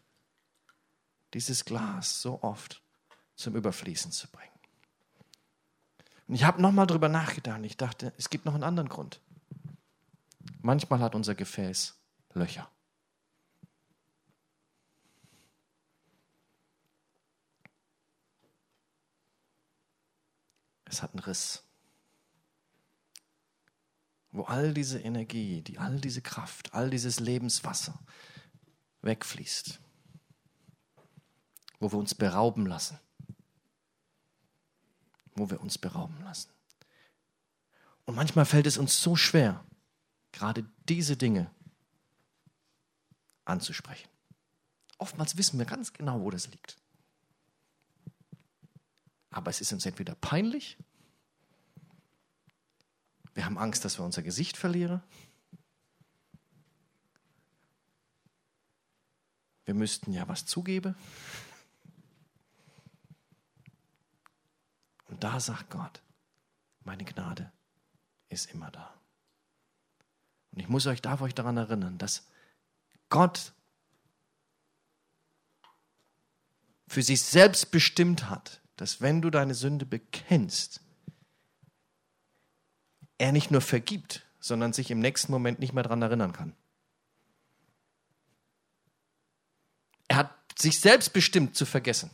dieses 1.33 1.65
Glas 1.65 2.21
so 2.21 2.43
oft 2.43 2.83
zum 3.37 3.57
Überfließen 3.57 4.13
zu 4.13 4.29
bringen. 4.29 4.53
Und 6.29 6.35
ich 6.35 6.45
habe 6.45 6.61
nochmal 6.61 6.87
drüber 6.87 7.09
nachgedacht. 7.09 7.61
Ich 7.65 7.79
dachte, 7.79 8.13
es 8.19 8.29
gibt 8.29 8.45
noch 8.45 8.55
einen 8.55 8.65
anderen 8.65 8.91
Grund. 8.91 9.23
Manchmal 10.61 11.01
hat 11.01 11.15
unser 11.15 11.35
Gefäß 11.35 11.95
Löcher. 12.35 12.71
Es 20.95 21.03
hat 21.03 21.13
einen 21.13 21.21
Riss, 21.21 21.63
wo 24.31 24.43
all 24.45 24.75
diese 24.75 24.99
Energie, 24.99 25.63
die, 25.63 25.79
all 25.79 26.01
diese 26.01 26.23
Kraft, 26.23 26.73
all 26.75 26.91
dieses 26.91 27.21
Lebenswasser 27.21 27.99
wegfließt 29.03 29.81
wo 31.85 31.93
wir 31.93 31.99
uns 31.99 32.15
berauben 32.15 32.65
lassen. 32.65 32.99
Wo 35.35 35.51
wir 35.51 35.61
uns 35.61 35.77
berauben 35.77 36.19
lassen. 36.25 36.49
Und 38.07 38.15
manchmal 38.15 38.47
fällt 38.47 38.67
es 38.67 38.79
uns 38.79 39.03
so 39.03 39.17
schwer, 39.17 39.63
gerade 40.33 40.65
diese 40.89 41.19
Dinge 41.19 41.51
anzusprechen. 43.45 44.09
Oftmals 44.97 45.37
wissen 45.37 45.59
wir 45.59 45.67
ganz 45.67 45.93
genau, 45.93 46.23
wo 46.23 46.31
das 46.31 46.49
liegt. 46.49 46.79
Aber 49.35 49.51
es 49.51 49.61
ist 49.61 49.73
uns 49.73 49.85
entweder 49.85 50.15
peinlich, 50.15 50.79
wir 53.35 53.45
haben 53.45 53.59
Angst, 53.59 53.85
dass 53.85 53.99
wir 53.99 54.05
unser 54.05 54.23
Gesicht 54.23 54.57
verlieren, 54.57 55.03
wir 59.65 59.75
müssten 59.75 60.13
ja 60.13 60.29
was 60.29 60.47
zugeben. 60.47 60.95
Und 65.07 65.25
da 65.25 65.41
sagt 65.41 65.69
Gott, 65.69 66.01
meine 66.85 67.05
Gnade 67.05 67.51
ist 68.29 68.53
immer 68.53 68.71
da. 68.71 68.95
Und 70.53 70.61
ich 70.61 70.69
muss 70.69 70.87
euch, 70.87 71.03
darf 71.03 71.23
euch 71.23 71.35
daran 71.35 71.57
erinnern, 71.57 71.99
dass 71.99 72.29
Gott 73.09 73.53
für 76.87 77.03
sich 77.03 77.21
selbst 77.21 77.73
bestimmt 77.73 78.31
hat, 78.31 78.61
dass 78.77 79.01
wenn 79.01 79.23
du 79.23 79.31
deine 79.31 79.55
Sünde 79.55 79.87
bekennst, 79.87 80.81
er 83.19 83.33
nicht 83.33 83.51
nur 83.51 83.61
vergibt, 83.61 84.27
sondern 84.41 84.73
sich 84.73 84.91
im 84.91 84.99
nächsten 84.99 85.33
Moment 85.33 85.59
nicht 85.59 85.73
mehr 85.73 85.83
daran 85.83 86.03
erinnern 86.03 86.33
kann. 86.33 86.55
Er 90.09 90.17
hat 90.17 90.31
sich 90.59 90.81
selbst 90.81 91.13
bestimmt 91.13 91.57
zu 91.57 91.65
vergessen. 91.65 92.11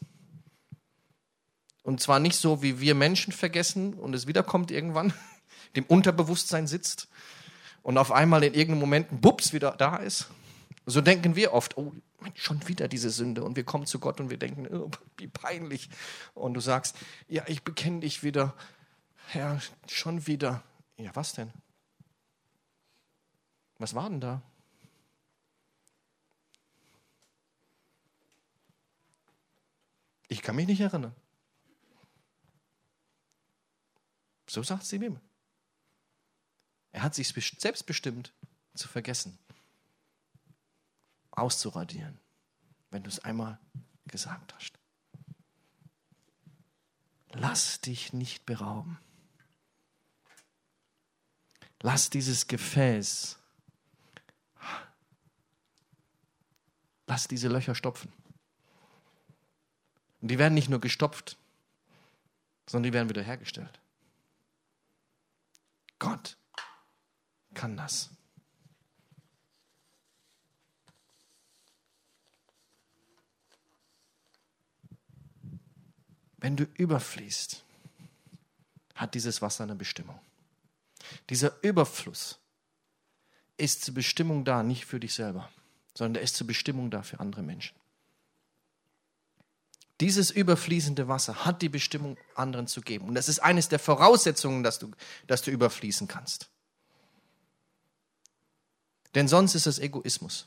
Und 1.82 2.00
zwar 2.00 2.20
nicht 2.20 2.36
so, 2.36 2.62
wie 2.62 2.80
wir 2.80 2.94
Menschen 2.94 3.32
vergessen 3.32 3.94
und 3.94 4.14
es 4.14 4.26
wiederkommt 4.26 4.70
irgendwann, 4.70 5.12
dem 5.76 5.84
Unterbewusstsein 5.84 6.66
sitzt 6.66 7.08
und 7.82 7.98
auf 7.98 8.12
einmal 8.12 8.44
in 8.44 8.54
irgendeinem 8.54 8.80
Moment 8.80 9.12
ein 9.12 9.20
Bups 9.20 9.52
wieder 9.52 9.72
da 9.72 9.96
ist. 9.96 10.28
So 10.86 11.00
denken 11.00 11.36
wir 11.36 11.52
oft, 11.52 11.76
oh, 11.76 11.92
schon 12.34 12.66
wieder 12.68 12.88
diese 12.88 13.10
Sünde. 13.10 13.44
Und 13.44 13.56
wir 13.56 13.64
kommen 13.64 13.86
zu 13.86 13.98
Gott 13.98 14.20
und 14.20 14.30
wir 14.30 14.38
denken, 14.38 14.66
oh, 14.74 14.90
wie 15.16 15.28
peinlich. 15.28 15.88
Und 16.34 16.54
du 16.54 16.60
sagst, 16.60 16.96
ja, 17.28 17.44
ich 17.46 17.62
bekenne 17.62 18.00
dich 18.00 18.22
wieder. 18.22 18.54
Herr, 19.28 19.60
schon 19.88 20.26
wieder. 20.26 20.62
Ja, 20.96 21.14
was 21.14 21.32
denn? 21.32 21.52
Was 23.78 23.94
war 23.94 24.08
denn 24.10 24.20
da? 24.20 24.42
Ich 30.28 30.42
kann 30.42 30.54
mich 30.54 30.66
nicht 30.66 30.80
erinnern. 30.80 31.14
So 34.48 34.62
sagt 34.62 34.84
sie 34.84 34.96
ihm. 34.96 35.18
Er 36.92 37.02
hat 37.02 37.14
sich 37.14 37.32
selbst 37.58 37.86
bestimmt 37.86 38.32
zu 38.74 38.88
vergessen, 38.88 39.38
auszuradieren, 41.32 42.18
wenn 42.90 43.02
du 43.02 43.08
es 43.08 43.20
einmal 43.20 43.58
gesagt 44.06 44.54
hast. 44.54 44.78
Lass 47.32 47.80
dich 47.80 48.12
nicht 48.12 48.44
berauben. 48.44 48.98
Lass 51.82 52.10
dieses 52.10 52.46
Gefäß, 52.46 53.38
lass 57.06 57.26
diese 57.26 57.48
Löcher 57.48 57.74
stopfen. 57.74 58.12
Und 60.20 60.28
die 60.30 60.38
werden 60.38 60.52
nicht 60.52 60.68
nur 60.68 60.80
gestopft, 60.80 61.38
sondern 62.68 62.90
die 62.90 62.92
werden 62.92 63.08
wiederhergestellt. 63.08 63.80
Gott 65.98 66.36
kann 67.54 67.76
das. 67.76 68.10
Wenn 76.40 76.56
du 76.56 76.64
überfließt, 76.74 77.62
hat 78.94 79.14
dieses 79.14 79.42
Wasser 79.42 79.64
eine 79.64 79.74
Bestimmung. 79.74 80.18
Dieser 81.28 81.62
Überfluss 81.62 82.38
ist 83.56 83.84
zur 83.84 83.94
Bestimmung 83.94 84.44
da, 84.44 84.62
nicht 84.62 84.86
für 84.86 85.00
dich 85.00 85.14
selber, 85.14 85.50
sondern 85.94 86.14
der 86.14 86.22
ist 86.22 86.36
zur 86.36 86.46
Bestimmung 86.46 86.90
da 86.90 87.02
für 87.02 87.20
andere 87.20 87.42
Menschen. 87.42 87.76
Dieses 90.00 90.30
überfließende 90.30 91.08
Wasser 91.08 91.44
hat 91.44 91.60
die 91.60 91.68
Bestimmung, 91.68 92.16
anderen 92.34 92.66
zu 92.66 92.80
geben. 92.80 93.08
Und 93.08 93.14
das 93.14 93.28
ist 93.28 93.40
eines 93.40 93.68
der 93.68 93.78
Voraussetzungen, 93.78 94.62
dass 94.62 94.78
du, 94.78 94.90
dass 95.26 95.42
du 95.42 95.50
überfließen 95.50 96.08
kannst. 96.08 96.48
Denn 99.14 99.28
sonst 99.28 99.54
ist 99.54 99.66
es 99.66 99.78
Egoismus. 99.78 100.46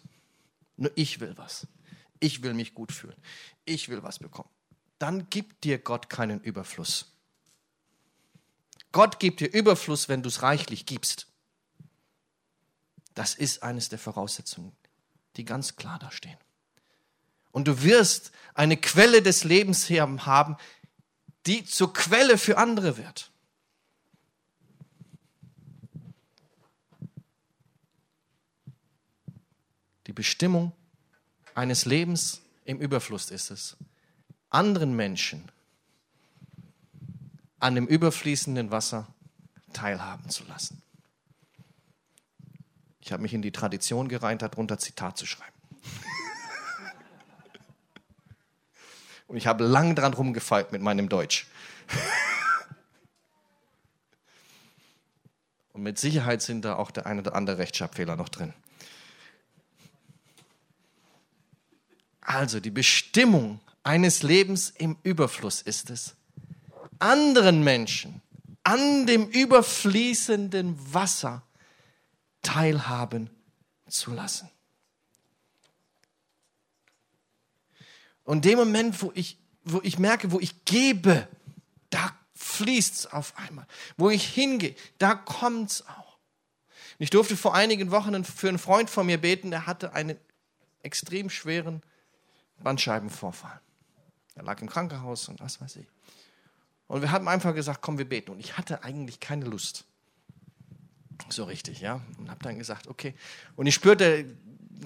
Nur 0.75 0.91
ich 0.95 1.19
will 1.19 1.37
was. 1.37 1.67
Ich 2.19 2.41
will 2.41 2.55
mich 2.55 2.73
gut 2.73 2.91
fühlen. 2.91 3.15
Ich 3.65 3.89
will 3.89 4.01
was 4.01 4.17
bekommen. 4.17 4.49
Dann 5.03 5.29
gibt 5.29 5.65
dir 5.65 5.79
Gott 5.79 6.09
keinen 6.09 6.39
Überfluss. 6.39 7.11
Gott 8.93 9.19
gibt 9.19 9.41
dir 9.41 9.51
Überfluss, 9.51 10.07
wenn 10.07 10.23
du 10.23 10.29
es 10.29 10.43
reichlich 10.43 10.85
gibst. 10.85 11.27
Das 13.13 13.35
ist 13.35 13.63
eines 13.63 13.89
der 13.89 13.99
Voraussetzungen, 13.99 14.71
die 15.35 15.43
ganz 15.43 15.75
klar 15.75 15.99
da 15.99 16.09
stehen. 16.09 16.37
Und 17.51 17.67
du 17.67 17.83
wirst 17.83 18.31
eine 18.53 18.77
Quelle 18.77 19.21
des 19.21 19.43
Lebens 19.43 19.89
haben, 19.89 20.55
die 21.47 21.65
zur 21.65 21.91
Quelle 21.91 22.37
für 22.37 22.57
andere 22.57 22.95
wird. 22.95 23.29
Die 30.07 30.13
Bestimmung 30.13 30.71
eines 31.55 31.83
Lebens 31.83 32.41
im 32.63 32.79
Überfluss 32.79 33.31
ist 33.31 33.51
es, 33.51 33.75
anderen 34.53 34.95
Menschen 34.95 35.51
an 37.59 37.75
dem 37.75 37.87
überfließenden 37.87 38.71
Wasser 38.71 39.07
teilhaben 39.73 40.29
zu 40.29 40.45
lassen. 40.45 40.81
Ich 42.99 43.11
habe 43.11 43.21
mich 43.21 43.33
in 43.33 43.41
die 43.41 43.51
Tradition 43.51 44.07
gereint, 44.07 44.41
darunter 44.41 44.77
Zitat 44.77 45.17
zu 45.17 45.25
schreiben. 45.25 45.51
Und 49.27 49.35
ich 49.37 49.47
habe 49.47 49.65
lang 49.65 49.95
dran 49.95 50.13
rumgefeilt 50.13 50.71
mit 50.71 50.81
meinem 50.81 51.09
Deutsch. 51.09 51.47
Und 55.73 55.83
mit 55.83 55.99
Sicherheit 55.99 56.41
sind 56.41 56.63
da 56.63 56.75
auch 56.75 56.91
der 56.91 57.07
eine 57.07 57.21
oder 57.21 57.35
andere 57.35 57.57
Rechtschreibfehler 57.57 58.15
noch 58.15 58.29
drin. 58.29 58.53
Also 62.21 62.59
die 62.59 62.71
Bestimmung 62.71 63.59
eines 63.83 64.23
Lebens 64.23 64.73
im 64.77 64.97
Überfluss 65.03 65.61
ist 65.61 65.89
es, 65.89 66.15
anderen 66.99 67.63
Menschen 67.63 68.21
an 68.63 69.05
dem 69.05 69.27
überfließenden 69.27 70.93
Wasser 70.93 71.43
teilhaben 72.41 73.29
zu 73.89 74.11
lassen. 74.11 74.49
Und 78.23 78.45
dem 78.45 78.57
Moment, 78.57 79.01
wo 79.01 79.11
ich, 79.15 79.37
wo 79.65 79.81
ich 79.83 79.99
merke, 79.99 80.31
wo 80.31 80.39
ich 80.39 80.63
gebe, 80.63 81.27
da 81.89 82.17
fließt 82.35 82.95
es 82.95 83.05
auf 83.07 83.37
einmal. 83.37 83.67
Wo 83.97 84.09
ich 84.09 84.25
hingehe, 84.25 84.75
da 84.97 85.13
kommt 85.13 85.71
es 85.71 85.87
auch. 85.87 86.17
Und 86.97 87.03
ich 87.03 87.09
durfte 87.09 87.35
vor 87.35 87.53
einigen 87.53 87.91
Wochen 87.91 88.23
für 88.23 88.47
einen 88.47 88.59
Freund 88.59 88.89
von 88.89 89.05
mir 89.05 89.19
beten, 89.19 89.51
der 89.51 89.67
hatte 89.67 89.93
einen 89.93 90.17
extrem 90.83 91.29
schweren 91.29 91.81
Bandscheibenvorfall. 92.59 93.59
Er 94.35 94.43
lag 94.43 94.61
im 94.61 94.69
Krankenhaus 94.69 95.27
und 95.29 95.39
was 95.39 95.61
weiß 95.61 95.75
ich. 95.77 95.87
Und 96.87 97.01
wir 97.01 97.11
haben 97.11 97.27
einfach 97.27 97.55
gesagt, 97.55 97.81
komm, 97.81 97.97
wir 97.97 98.07
beten. 98.07 98.31
Und 98.31 98.39
ich 98.39 98.57
hatte 98.57 98.83
eigentlich 98.83 99.19
keine 99.19 99.45
Lust. 99.45 99.85
So 101.29 101.43
richtig, 101.45 101.81
ja. 101.81 102.01
Und 102.17 102.29
habe 102.29 102.43
dann 102.43 102.57
gesagt, 102.57 102.87
okay. 102.87 103.13
Und 103.55 103.67
ich 103.67 103.75
spürte, 103.75 104.25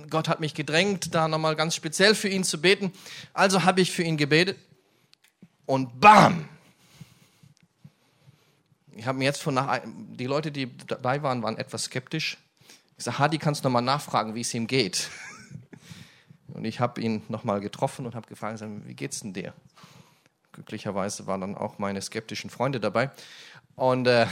Gott 0.10 0.28
hat 0.28 0.40
mich 0.40 0.54
gedrängt, 0.54 1.14
da 1.16 1.28
nochmal 1.28 1.56
ganz 1.56 1.76
speziell 1.76 2.16
für 2.16 2.30
ihn 2.30 2.44
zu 2.44 2.62
beten. 2.62 2.92
Also 3.34 3.64
habe 3.64 3.82
ich 3.82 3.92
für 3.92 4.04
ihn 4.04 4.18
gebetet 4.18 4.58
und 5.66 6.00
bam! 6.00 6.48
Ich 8.92 9.06
habe 9.06 9.20
mir 9.20 9.26
jetzt 9.26 9.42
von 9.42 9.54
nach, 9.54 9.80
die 9.86 10.26
Leute, 10.26 10.52
die 10.52 10.76
dabei 10.88 11.22
waren, 11.22 11.44
waren 11.44 11.58
etwas 11.58 11.84
skeptisch. 11.84 12.38
Ich 12.98 13.04
sage, 13.04 13.20
Hadi, 13.20 13.38
kannst 13.38 13.64
du 13.64 13.68
nochmal 13.68 13.84
nachfragen, 13.84 14.34
wie 14.34 14.42
es 14.42 14.54
ihm 14.56 14.66
geht? 14.66 15.10
Und 16.58 16.66
ich 16.66 16.80
habe 16.80 17.00
ihn 17.00 17.22
nochmal 17.30 17.60
getroffen 17.62 18.08
und 18.08 18.16
habe 18.16 18.28
gefragt, 18.28 18.62
wie 18.62 18.96
geht's 18.96 19.20
denn 19.22 19.32
dir? 19.32 19.54
Glücklicherweise 20.54 21.28
waren 21.28 21.42
dann 21.42 21.56
auch 21.56 21.78
meine 21.78 22.02
skeptischen 22.02 22.50
Freunde 22.50 22.80
dabei. 22.80 23.12
Und 23.76 24.08
äh, 24.08 24.26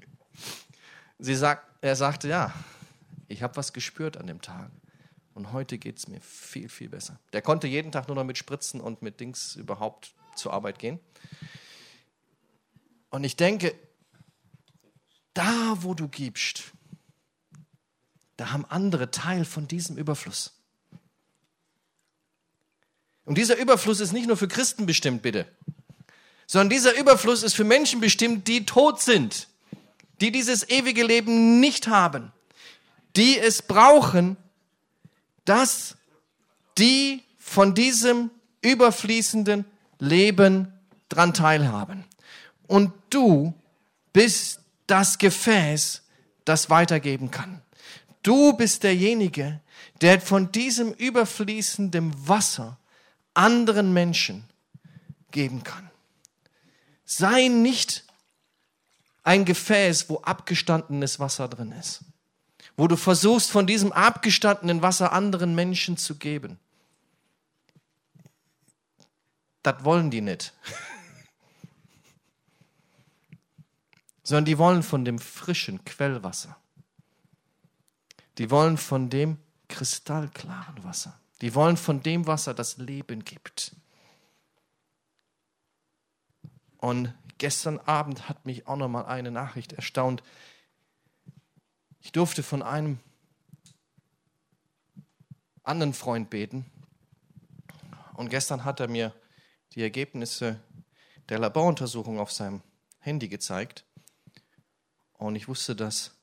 sie 1.20 1.36
sagt, 1.36 1.64
er 1.82 1.94
sagte, 1.94 2.28
ja, 2.28 2.52
ich 3.28 3.44
habe 3.44 3.56
was 3.56 3.72
gespürt 3.72 4.16
an 4.16 4.26
dem 4.26 4.42
Tag. 4.42 4.72
Und 5.34 5.52
heute 5.52 5.78
geht 5.78 5.98
es 5.98 6.08
mir 6.08 6.20
viel, 6.20 6.68
viel 6.68 6.88
besser. 6.88 7.20
Der 7.32 7.42
konnte 7.42 7.68
jeden 7.68 7.92
Tag 7.92 8.08
nur 8.08 8.16
noch 8.16 8.24
mit 8.24 8.36
Spritzen 8.36 8.80
und 8.80 9.00
mit 9.02 9.20
Dings 9.20 9.54
überhaupt 9.54 10.14
zur 10.34 10.52
Arbeit 10.52 10.80
gehen. 10.80 10.98
Und 13.10 13.22
ich 13.22 13.36
denke, 13.36 13.72
da 15.32 15.76
wo 15.80 15.94
du 15.94 16.08
gibst, 16.08 16.72
da 18.36 18.50
haben 18.50 18.64
andere 18.64 19.12
Teil 19.12 19.44
von 19.44 19.68
diesem 19.68 19.96
Überfluss. 19.96 20.63
Und 23.24 23.38
dieser 23.38 23.56
Überfluss 23.56 24.00
ist 24.00 24.12
nicht 24.12 24.26
nur 24.26 24.36
für 24.36 24.48
Christen 24.48 24.86
bestimmt, 24.86 25.22
bitte, 25.22 25.46
sondern 26.46 26.70
dieser 26.70 26.98
Überfluss 26.98 27.42
ist 27.42 27.54
für 27.54 27.64
Menschen 27.64 28.00
bestimmt, 28.00 28.48
die 28.48 28.66
tot 28.66 29.00
sind, 29.00 29.48
die 30.20 30.30
dieses 30.30 30.68
ewige 30.68 31.04
Leben 31.04 31.60
nicht 31.60 31.88
haben, 31.88 32.32
die 33.16 33.38
es 33.38 33.62
brauchen, 33.62 34.36
dass 35.44 35.96
die 36.78 37.22
von 37.38 37.74
diesem 37.74 38.30
überfließenden 38.62 39.64
Leben 39.98 40.72
dran 41.08 41.34
teilhaben. 41.34 42.04
Und 42.66 42.92
du 43.10 43.54
bist 44.12 44.60
das 44.86 45.18
Gefäß, 45.18 46.02
das 46.44 46.70
weitergeben 46.70 47.30
kann. 47.30 47.62
Du 48.22 48.54
bist 48.54 48.82
derjenige, 48.82 49.60
der 50.00 50.20
von 50.20 50.50
diesem 50.50 50.92
überfließenden 50.92 52.12
Wasser 52.26 52.78
anderen 53.34 53.92
Menschen 53.92 54.44
geben 55.30 55.64
kann. 55.64 55.90
Sei 57.04 57.48
nicht 57.48 58.04
ein 59.22 59.44
Gefäß, 59.44 60.08
wo 60.08 60.20
abgestandenes 60.22 61.18
Wasser 61.18 61.48
drin 61.48 61.72
ist 61.72 62.04
wo 62.76 62.88
du 62.88 62.96
versuchst, 62.96 63.50
von 63.50 63.66
diesem 63.66 63.92
abgestandenen 63.92 64.82
Wasser 64.82 65.12
anderen 65.12 65.54
Menschen 65.54 65.96
zu 65.96 66.16
geben. 66.16 66.58
Das 69.62 69.84
wollen 69.84 70.10
die 70.10 70.20
nicht. 70.20 70.52
Sondern 74.22 74.44
die 74.44 74.58
wollen 74.58 74.82
von 74.82 75.04
dem 75.04 75.18
frischen 75.18 75.84
Quellwasser. 75.84 76.56
Die 78.38 78.50
wollen 78.50 78.76
von 78.76 79.10
dem 79.10 79.38
kristallklaren 79.68 80.82
Wasser. 80.82 81.18
Die 81.44 81.54
wollen 81.54 81.76
von 81.76 82.02
dem 82.02 82.26
Wasser, 82.26 82.54
das 82.54 82.78
Leben 82.78 83.22
gibt. 83.22 83.76
Und 86.78 87.12
gestern 87.36 87.78
Abend 87.80 88.30
hat 88.30 88.46
mich 88.46 88.66
auch 88.66 88.76
noch 88.76 88.88
mal 88.88 89.04
eine 89.04 89.30
Nachricht 89.30 89.74
erstaunt. 89.74 90.22
Ich 92.00 92.12
durfte 92.12 92.42
von 92.42 92.62
einem 92.62 92.98
anderen 95.64 95.92
Freund 95.92 96.30
beten. 96.30 96.64
Und 98.14 98.30
gestern 98.30 98.64
hat 98.64 98.80
er 98.80 98.88
mir 98.88 99.14
die 99.72 99.82
Ergebnisse 99.82 100.58
der 101.28 101.40
Laboruntersuchung 101.40 102.20
auf 102.20 102.32
seinem 102.32 102.62
Handy 103.00 103.28
gezeigt. 103.28 103.84
Und 105.12 105.36
ich 105.36 105.46
wusste, 105.46 105.76
dass 105.76 106.16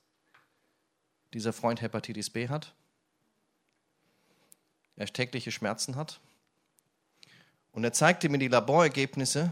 dieser 1.32 1.54
Freund 1.54 1.80
Hepatitis 1.80 2.32
B 2.32 2.50
hat. 2.50 2.74
Er 5.02 5.08
tägliche 5.08 5.52
Schmerzen 5.52 5.96
hat. 5.96 6.20
Und 7.72 7.84
er 7.84 7.94
zeigte 7.94 8.30
mir 8.30 8.38
die 8.38 8.48
Laborergebnisse 8.48 9.52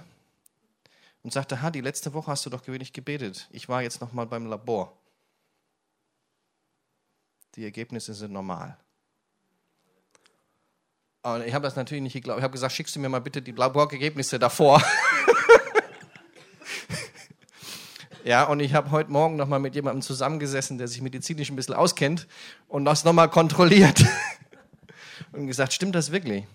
und 1.23 1.33
sagte, 1.33 1.61
ha, 1.61 1.71
die 1.71 1.81
letzte 1.81 2.13
Woche 2.13 2.31
hast 2.31 2.45
du 2.45 2.49
doch 2.49 2.63
gewöhnlich 2.63 2.93
gebetet. 2.93 3.47
Ich 3.51 3.67
war 3.67 3.81
jetzt 3.81 4.01
noch 4.01 4.13
mal 4.13 4.25
beim 4.25 4.45
Labor 4.45 4.93
die 7.59 7.65
Ergebnisse 7.65 8.13
sind 8.13 8.31
normal. 8.31 8.77
Und 11.23 11.45
ich 11.45 11.53
habe 11.53 11.63
das 11.63 11.75
natürlich 11.75 12.01
nicht 12.01 12.13
geglaubt. 12.13 12.39
Ich 12.39 12.43
habe 12.43 12.53
gesagt, 12.53 12.73
schickst 12.73 12.95
du 12.95 13.01
mir 13.01 13.09
mal 13.09 13.19
bitte 13.19 13.41
die 13.41 13.51
Laborergebnisse 13.51 14.39
davor. 14.39 14.81
Ja, 18.25 18.43
und 18.43 18.59
ich 18.59 18.73
habe 18.73 18.91
heute 18.91 19.09
Morgen 19.11 19.37
nochmal 19.37 19.59
mit 19.59 19.73
jemandem 19.75 20.01
zusammengesessen, 20.01 20.77
der 20.77 20.87
sich 20.89 21.01
medizinisch 21.01 21.49
ein 21.49 21.55
bisschen 21.55 21.73
auskennt 21.73 22.27
und 22.67 22.83
das 22.85 23.03
nochmal 23.05 23.29
kontrolliert. 23.29 24.05
und 25.31 25.47
gesagt, 25.47 25.73
stimmt 25.73 25.95
das 25.95 26.11
wirklich? 26.11 26.45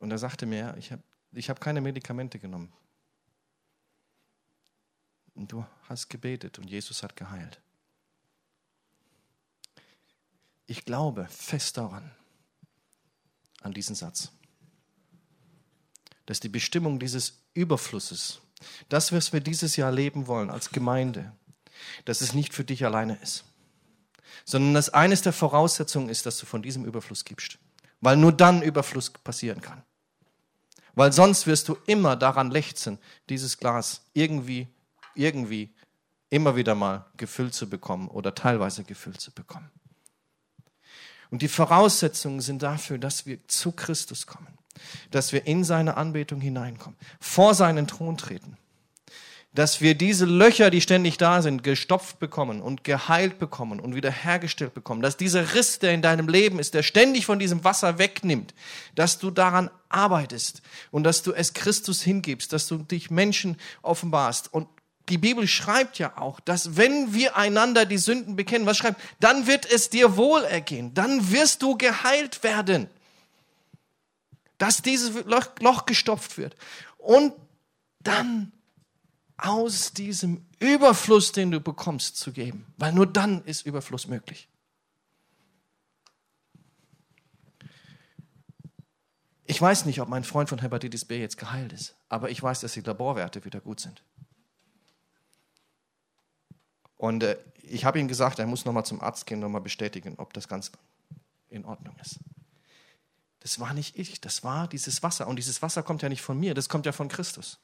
Und 0.00 0.10
er 0.10 0.18
sagte 0.18 0.46
mir, 0.46 0.74
ich 0.78 0.92
habe 0.92 1.02
ich 1.32 1.50
hab 1.50 1.60
keine 1.60 1.80
Medikamente 1.80 2.38
genommen. 2.38 2.72
Und 5.34 5.52
du 5.52 5.64
hast 5.88 6.08
gebetet 6.08 6.58
und 6.58 6.68
Jesus 6.68 7.02
hat 7.02 7.16
geheilt. 7.16 7.60
Ich 10.66 10.84
glaube 10.84 11.26
fest 11.28 11.76
daran, 11.76 12.10
an 13.62 13.72
diesen 13.72 13.94
Satz, 13.94 14.32
dass 16.26 16.40
die 16.40 16.48
Bestimmung 16.48 16.98
dieses 16.98 17.40
Überflusses, 17.54 18.40
das, 18.88 19.12
was 19.12 19.32
wir 19.32 19.40
dieses 19.40 19.76
Jahr 19.76 19.92
leben 19.92 20.26
wollen 20.26 20.50
als 20.50 20.70
Gemeinde, 20.70 21.32
dass 22.04 22.20
es 22.20 22.34
nicht 22.34 22.52
für 22.52 22.64
dich 22.64 22.84
alleine 22.84 23.16
ist, 23.22 23.44
sondern 24.44 24.74
dass 24.74 24.90
eines 24.90 25.22
der 25.22 25.32
Voraussetzungen 25.32 26.08
ist, 26.08 26.26
dass 26.26 26.38
du 26.38 26.46
von 26.46 26.62
diesem 26.62 26.84
Überfluss 26.84 27.24
gibst, 27.24 27.58
weil 28.00 28.16
nur 28.16 28.32
dann 28.32 28.62
Überfluss 28.62 29.10
passieren 29.10 29.60
kann. 29.60 29.82
Weil 30.94 31.12
sonst 31.12 31.46
wirst 31.46 31.68
du 31.68 31.76
immer 31.86 32.16
daran 32.16 32.50
lechzen, 32.50 32.98
dieses 33.28 33.58
Glas 33.58 34.02
irgendwie, 34.14 34.66
irgendwie, 35.14 35.72
immer 36.30 36.56
wieder 36.56 36.74
mal 36.74 37.06
gefüllt 37.16 37.54
zu 37.54 37.68
bekommen 37.68 38.08
oder 38.08 38.34
teilweise 38.34 38.84
gefüllt 38.84 39.20
zu 39.20 39.30
bekommen. 39.30 39.70
Und 41.30 41.42
die 41.42 41.48
Voraussetzungen 41.48 42.40
sind 42.40 42.62
dafür, 42.62 42.98
dass 42.98 43.26
wir 43.26 43.46
zu 43.48 43.72
Christus 43.72 44.26
kommen, 44.26 44.58
dass 45.10 45.32
wir 45.32 45.46
in 45.46 45.62
seine 45.64 45.96
Anbetung 45.96 46.40
hineinkommen, 46.40 46.98
vor 47.20 47.54
seinen 47.54 47.86
Thron 47.86 48.16
treten, 48.16 48.56
dass 49.58 49.80
wir 49.80 49.96
diese 49.96 50.24
Löcher, 50.24 50.70
die 50.70 50.80
ständig 50.80 51.18
da 51.18 51.42
sind, 51.42 51.64
gestopft 51.64 52.20
bekommen 52.20 52.62
und 52.62 52.84
geheilt 52.84 53.40
bekommen 53.40 53.80
und 53.80 53.92
wiederhergestellt 53.96 54.72
bekommen, 54.72 55.02
dass 55.02 55.16
dieser 55.16 55.52
Riss, 55.52 55.80
der 55.80 55.92
in 55.94 56.00
deinem 56.00 56.28
Leben 56.28 56.60
ist, 56.60 56.74
der 56.74 56.84
ständig 56.84 57.26
von 57.26 57.40
diesem 57.40 57.64
Wasser 57.64 57.98
wegnimmt, 57.98 58.54
dass 58.94 59.18
du 59.18 59.32
daran 59.32 59.68
arbeitest 59.88 60.62
und 60.92 61.02
dass 61.02 61.24
du 61.24 61.32
es 61.32 61.54
Christus 61.54 62.02
hingibst, 62.02 62.52
dass 62.52 62.68
du 62.68 62.76
dich 62.76 63.10
Menschen 63.10 63.56
offenbarst 63.82 64.54
und 64.54 64.68
die 65.08 65.18
Bibel 65.18 65.48
schreibt 65.48 65.98
ja 65.98 66.16
auch, 66.18 66.38
dass 66.38 66.76
wenn 66.76 67.12
wir 67.12 67.36
einander 67.36 67.84
die 67.84 67.98
Sünden 67.98 68.36
bekennen, 68.36 68.64
was 68.64 68.76
schreibt, 68.76 69.00
dann 69.18 69.48
wird 69.48 69.68
es 69.68 69.90
dir 69.90 70.16
wohl 70.16 70.44
ergehen, 70.44 70.94
dann 70.94 71.32
wirst 71.32 71.62
du 71.62 71.76
geheilt 71.76 72.44
werden. 72.44 72.88
Dass 74.58 74.82
dieses 74.82 75.24
Loch 75.24 75.84
gestopft 75.84 76.38
wird. 76.38 76.54
Und 76.98 77.32
dann 77.98 78.52
aus 79.38 79.92
diesem 79.92 80.44
Überfluss, 80.58 81.32
den 81.32 81.50
du 81.50 81.60
bekommst, 81.60 82.16
zu 82.16 82.32
geben. 82.32 82.66
Weil 82.76 82.92
nur 82.92 83.06
dann 83.06 83.44
ist 83.44 83.64
Überfluss 83.64 84.08
möglich. 84.08 84.48
Ich 89.44 89.62
weiß 89.62 89.86
nicht, 89.86 90.00
ob 90.02 90.08
mein 90.08 90.24
Freund 90.24 90.50
von 90.50 90.58
Hepatitis 90.58 91.06
B 91.06 91.18
jetzt 91.18 91.38
geheilt 91.38 91.72
ist, 91.72 91.94
aber 92.10 92.28
ich 92.30 92.42
weiß, 92.42 92.60
dass 92.60 92.72
die 92.72 92.82
Laborwerte 92.82 93.46
wieder 93.46 93.60
gut 93.60 93.80
sind. 93.80 94.02
Und 96.98 97.22
äh, 97.22 97.38
ich 97.62 97.84
habe 97.86 97.98
ihm 97.98 98.08
gesagt, 98.08 98.40
er 98.40 98.46
muss 98.46 98.66
nochmal 98.66 98.84
zum 98.84 99.00
Arzt 99.00 99.24
gehen, 99.24 99.40
nochmal 99.40 99.62
bestätigen, 99.62 100.14
ob 100.18 100.34
das 100.34 100.48
ganz 100.48 100.72
in 101.48 101.64
Ordnung 101.64 101.96
ist. 102.02 102.18
Das 103.40 103.60
war 103.60 103.72
nicht 103.72 103.96
ich, 103.96 104.20
das 104.20 104.44
war 104.44 104.68
dieses 104.68 105.02
Wasser. 105.02 105.26
Und 105.28 105.36
dieses 105.36 105.62
Wasser 105.62 105.82
kommt 105.82 106.02
ja 106.02 106.08
nicht 106.08 106.22
von 106.22 106.38
mir, 106.38 106.52
das 106.54 106.68
kommt 106.68 106.84
ja 106.84 106.92
von 106.92 107.08
Christus. 107.08 107.58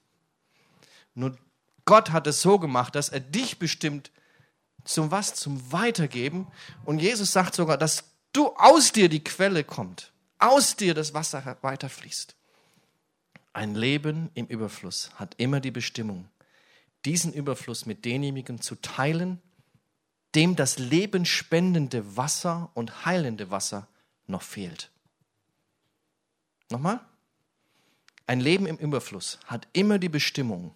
Nur 1.14 1.36
Gott 1.84 2.10
hat 2.10 2.26
es 2.26 2.40
so 2.40 2.58
gemacht, 2.58 2.94
dass 2.94 3.08
er 3.08 3.20
dich 3.20 3.58
bestimmt 3.58 4.10
zum 4.84 5.10
was? 5.10 5.34
Zum 5.34 5.72
Weitergeben. 5.72 6.46
Und 6.84 6.98
Jesus 6.98 7.32
sagt 7.32 7.54
sogar, 7.54 7.78
dass 7.78 8.04
du 8.32 8.48
aus 8.56 8.92
dir 8.92 9.08
die 9.08 9.24
Quelle 9.24 9.64
kommt, 9.64 10.12
aus 10.38 10.76
dir 10.76 10.94
das 10.94 11.14
Wasser 11.14 11.56
weiterfließt. 11.62 12.34
Ein 13.52 13.74
Leben 13.74 14.30
im 14.34 14.46
Überfluss 14.46 15.10
hat 15.14 15.34
immer 15.38 15.60
die 15.60 15.70
Bestimmung, 15.70 16.28
diesen 17.04 17.32
Überfluss 17.32 17.86
mit 17.86 18.04
denjenigen 18.04 18.60
zu 18.60 18.74
teilen, 18.74 19.40
dem 20.34 20.56
das 20.56 20.78
lebenspendende 20.78 22.16
Wasser 22.16 22.70
und 22.74 23.06
heilende 23.06 23.50
Wasser 23.50 23.86
noch 24.26 24.42
fehlt. 24.42 24.90
Nochmal? 26.70 27.00
Ein 28.26 28.40
Leben 28.40 28.66
im 28.66 28.78
Überfluss 28.78 29.38
hat 29.46 29.68
immer 29.72 29.98
die 29.98 30.08
Bestimmung, 30.08 30.74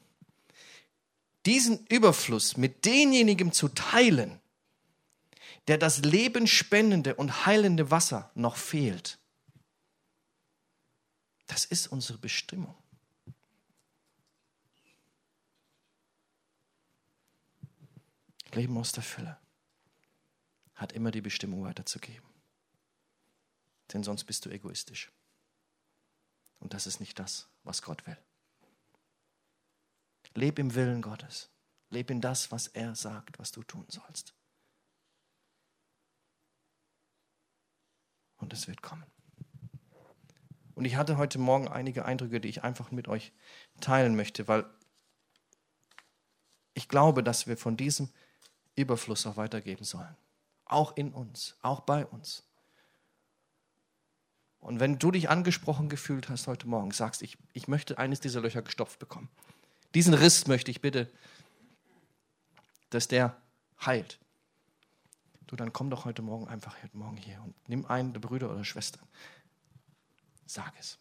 diesen 1.49 1.87
Überfluss 1.87 2.59
mit 2.59 2.85
denjenigen 2.85 3.53
zu 3.53 3.69
teilen, 3.69 4.39
der 5.67 5.79
das 5.79 6.01
lebenspendende 6.01 7.15
und 7.15 7.47
heilende 7.47 7.91
Wasser 7.91 8.31
noch 8.35 8.57
fehlt. 8.57 9.19
Das 11.47 11.65
ist 11.65 11.87
unsere 11.87 12.19
Bestimmung. 12.19 12.75
Leben 18.53 18.77
aus 18.77 18.93
der 18.93 19.03
Fülle 19.03 19.39
hat 20.75 20.93
immer 20.93 21.11
die 21.11 21.23
Bestimmung 21.23 21.65
weiterzugeben. 21.65 22.29
Denn 23.95 24.05
sonst 24.05 24.25
bist 24.25 24.45
du 24.45 24.51
egoistisch. 24.51 25.11
Und 26.61 26.75
das 26.75 26.87
ist 26.87 27.01
nicht 27.01 27.19
das, 27.19 27.49
was 27.65 27.81
Gott 27.81 28.07
will. 28.07 28.19
Leb 30.39 30.59
im 30.59 30.75
Willen 30.75 31.03
Gottes. 31.03 31.51
Leb 31.91 32.11
in 32.11 32.21
das, 32.21 32.53
was 32.53 32.69
er 32.69 32.95
sagt, 32.95 33.39
was 33.39 33.51
du 33.51 33.63
tun 33.63 33.87
sollst. 33.89 34.35
Und 38.37 38.53
es 38.53 38.69
wird 38.69 38.81
kommen. 38.81 39.05
Und 40.75 40.85
ich 40.85 40.95
hatte 40.95 41.17
heute 41.17 41.41
Morgen 41.41 41.67
einige 41.67 42.05
Eindrücke, 42.05 42.41
die 42.41 42.49
ich 42.49 42.63
einfach 42.63 42.93
mit 42.93 43.09
euch 43.09 43.33
teilen 43.81 44.15
möchte, 44.15 44.47
weil 44.47 44.65
ich 46.75 46.89
glaube, 46.89 47.25
dass 47.25 47.49
wir 47.49 47.57
von 47.57 47.77
diesem 47.77 48.09
Überfluss 48.77 49.27
auch 49.27 49.37
weitergeben 49.37 49.83
sollen. 49.83 50.17
Auch 50.67 50.97
in 50.97 51.13
uns, 51.13 51.57
auch 51.63 51.81
bei 51.81 52.07
uns. 52.07 52.45
Und 54.61 54.79
wenn 54.79 55.01
du 55.01 55.11
dich 55.11 55.31
angesprochen 55.31 55.89
gefühlt 55.89 56.29
hast 56.29 56.47
heute 56.47 56.69
Morgen, 56.69 56.93
sagst, 56.93 57.23
ich, 57.23 57.39
ich 57.55 57.67
möchte 57.67 57.99
eines 57.99 58.21
dieser 58.21 58.41
Löcher 58.41 58.63
gestopft 58.63 59.01
bekommen. 59.01 59.29
Diesen 59.95 60.15
Riss 60.15 60.47
möchte 60.47 60.71
ich 60.71 60.81
bitte, 60.81 61.11
dass 62.91 63.09
der 63.09 63.41
heilt. 63.85 64.19
Du, 65.47 65.57
dann 65.57 65.73
komm 65.73 65.89
doch 65.91 66.05
heute 66.05 66.23
Morgen 66.23 66.47
einfach 66.49 66.77
heute 66.83 66.97
Morgen 66.97 67.17
hier 67.17 67.41
und 67.43 67.55
nimm 67.69 67.87
einen 67.87 68.13
der 68.13 68.21
Brüder 68.21 68.51
oder 68.51 68.65
Schwestern. 68.65 69.07
Sag 70.47 70.73
es. 70.79 70.99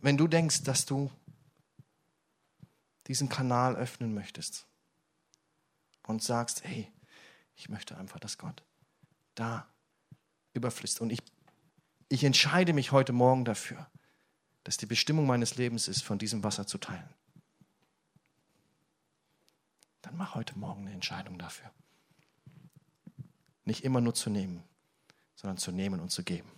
Wenn 0.00 0.16
du 0.16 0.26
denkst, 0.26 0.64
dass 0.64 0.84
du 0.84 1.10
diesen 3.06 3.28
Kanal 3.28 3.76
öffnen 3.76 4.14
möchtest, 4.14 4.66
und 6.06 6.22
sagst, 6.22 6.64
hey, 6.64 6.90
ich 7.56 7.68
möchte 7.68 7.96
einfach, 7.96 8.18
dass 8.18 8.38
Gott 8.38 8.62
da 9.34 9.66
überfließt. 10.54 11.00
Und 11.00 11.10
ich, 11.10 11.20
ich 12.08 12.24
entscheide 12.24 12.72
mich 12.72 12.92
heute 12.92 13.12
Morgen 13.12 13.44
dafür, 13.44 13.86
dass 14.64 14.76
die 14.76 14.86
Bestimmung 14.86 15.26
meines 15.26 15.56
Lebens 15.56 15.88
ist, 15.88 16.02
von 16.02 16.18
diesem 16.18 16.44
Wasser 16.44 16.66
zu 16.66 16.78
teilen. 16.78 17.08
Dann 20.02 20.16
mach 20.16 20.34
heute 20.34 20.58
Morgen 20.58 20.82
eine 20.82 20.92
Entscheidung 20.92 21.38
dafür. 21.38 21.70
Nicht 23.64 23.84
immer 23.84 24.00
nur 24.00 24.14
zu 24.14 24.30
nehmen, 24.30 24.62
sondern 25.36 25.58
zu 25.58 25.72
nehmen 25.72 26.00
und 26.00 26.10
zu 26.10 26.22
geben. 26.22 26.50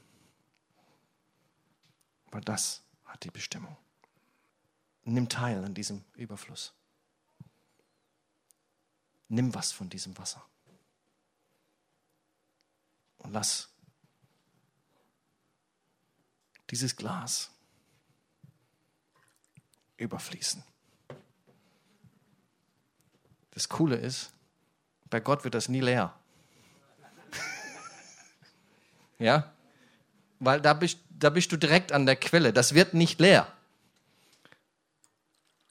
Weil 2.30 2.40
das 2.40 2.82
hat 3.04 3.24
die 3.24 3.30
Bestimmung. 3.30 3.76
Nimm 5.04 5.28
teil 5.28 5.62
an 5.64 5.74
diesem 5.74 6.02
Überfluss. 6.14 6.72
Nimm 9.28 9.54
was 9.54 9.72
von 9.72 9.90
diesem 9.90 10.16
Wasser. 10.16 10.44
Und 13.18 13.32
lass 13.32 13.68
dieses 16.70 16.96
Glas 16.96 17.53
überfließen. 19.96 20.62
Das 23.52 23.68
Coole 23.68 23.96
ist, 23.96 24.32
bei 25.10 25.20
Gott 25.20 25.44
wird 25.44 25.54
das 25.54 25.68
nie 25.68 25.80
leer. 25.80 26.14
ja? 29.18 29.52
Weil 30.40 30.60
da 30.60 30.74
bist, 30.74 30.98
da 31.10 31.30
bist 31.30 31.52
du 31.52 31.56
direkt 31.56 31.92
an 31.92 32.06
der 32.06 32.16
Quelle. 32.16 32.52
Das 32.52 32.74
wird 32.74 32.94
nicht 32.94 33.20
leer. 33.20 33.52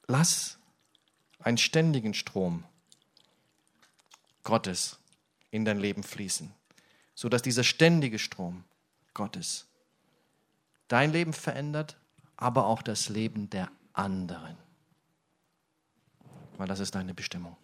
Lass 0.07 0.57
einen 1.39 1.57
ständigen 1.57 2.13
Strom 2.13 2.63
Gottes 4.43 4.97
in 5.51 5.65
dein 5.65 5.79
Leben 5.79 6.03
fließen, 6.03 6.53
sodass 7.15 7.41
dieser 7.41 7.63
ständige 7.63 8.19
Strom 8.19 8.63
Gottes 9.13 9.67
dein 10.87 11.11
Leben 11.11 11.33
verändert, 11.33 11.97
aber 12.37 12.65
auch 12.65 12.81
das 12.81 13.09
Leben 13.09 13.49
der 13.49 13.69
anderen. 13.93 14.57
Weil 16.57 16.67
das 16.67 16.79
ist 16.79 16.95
deine 16.95 17.13
Bestimmung. 17.13 17.55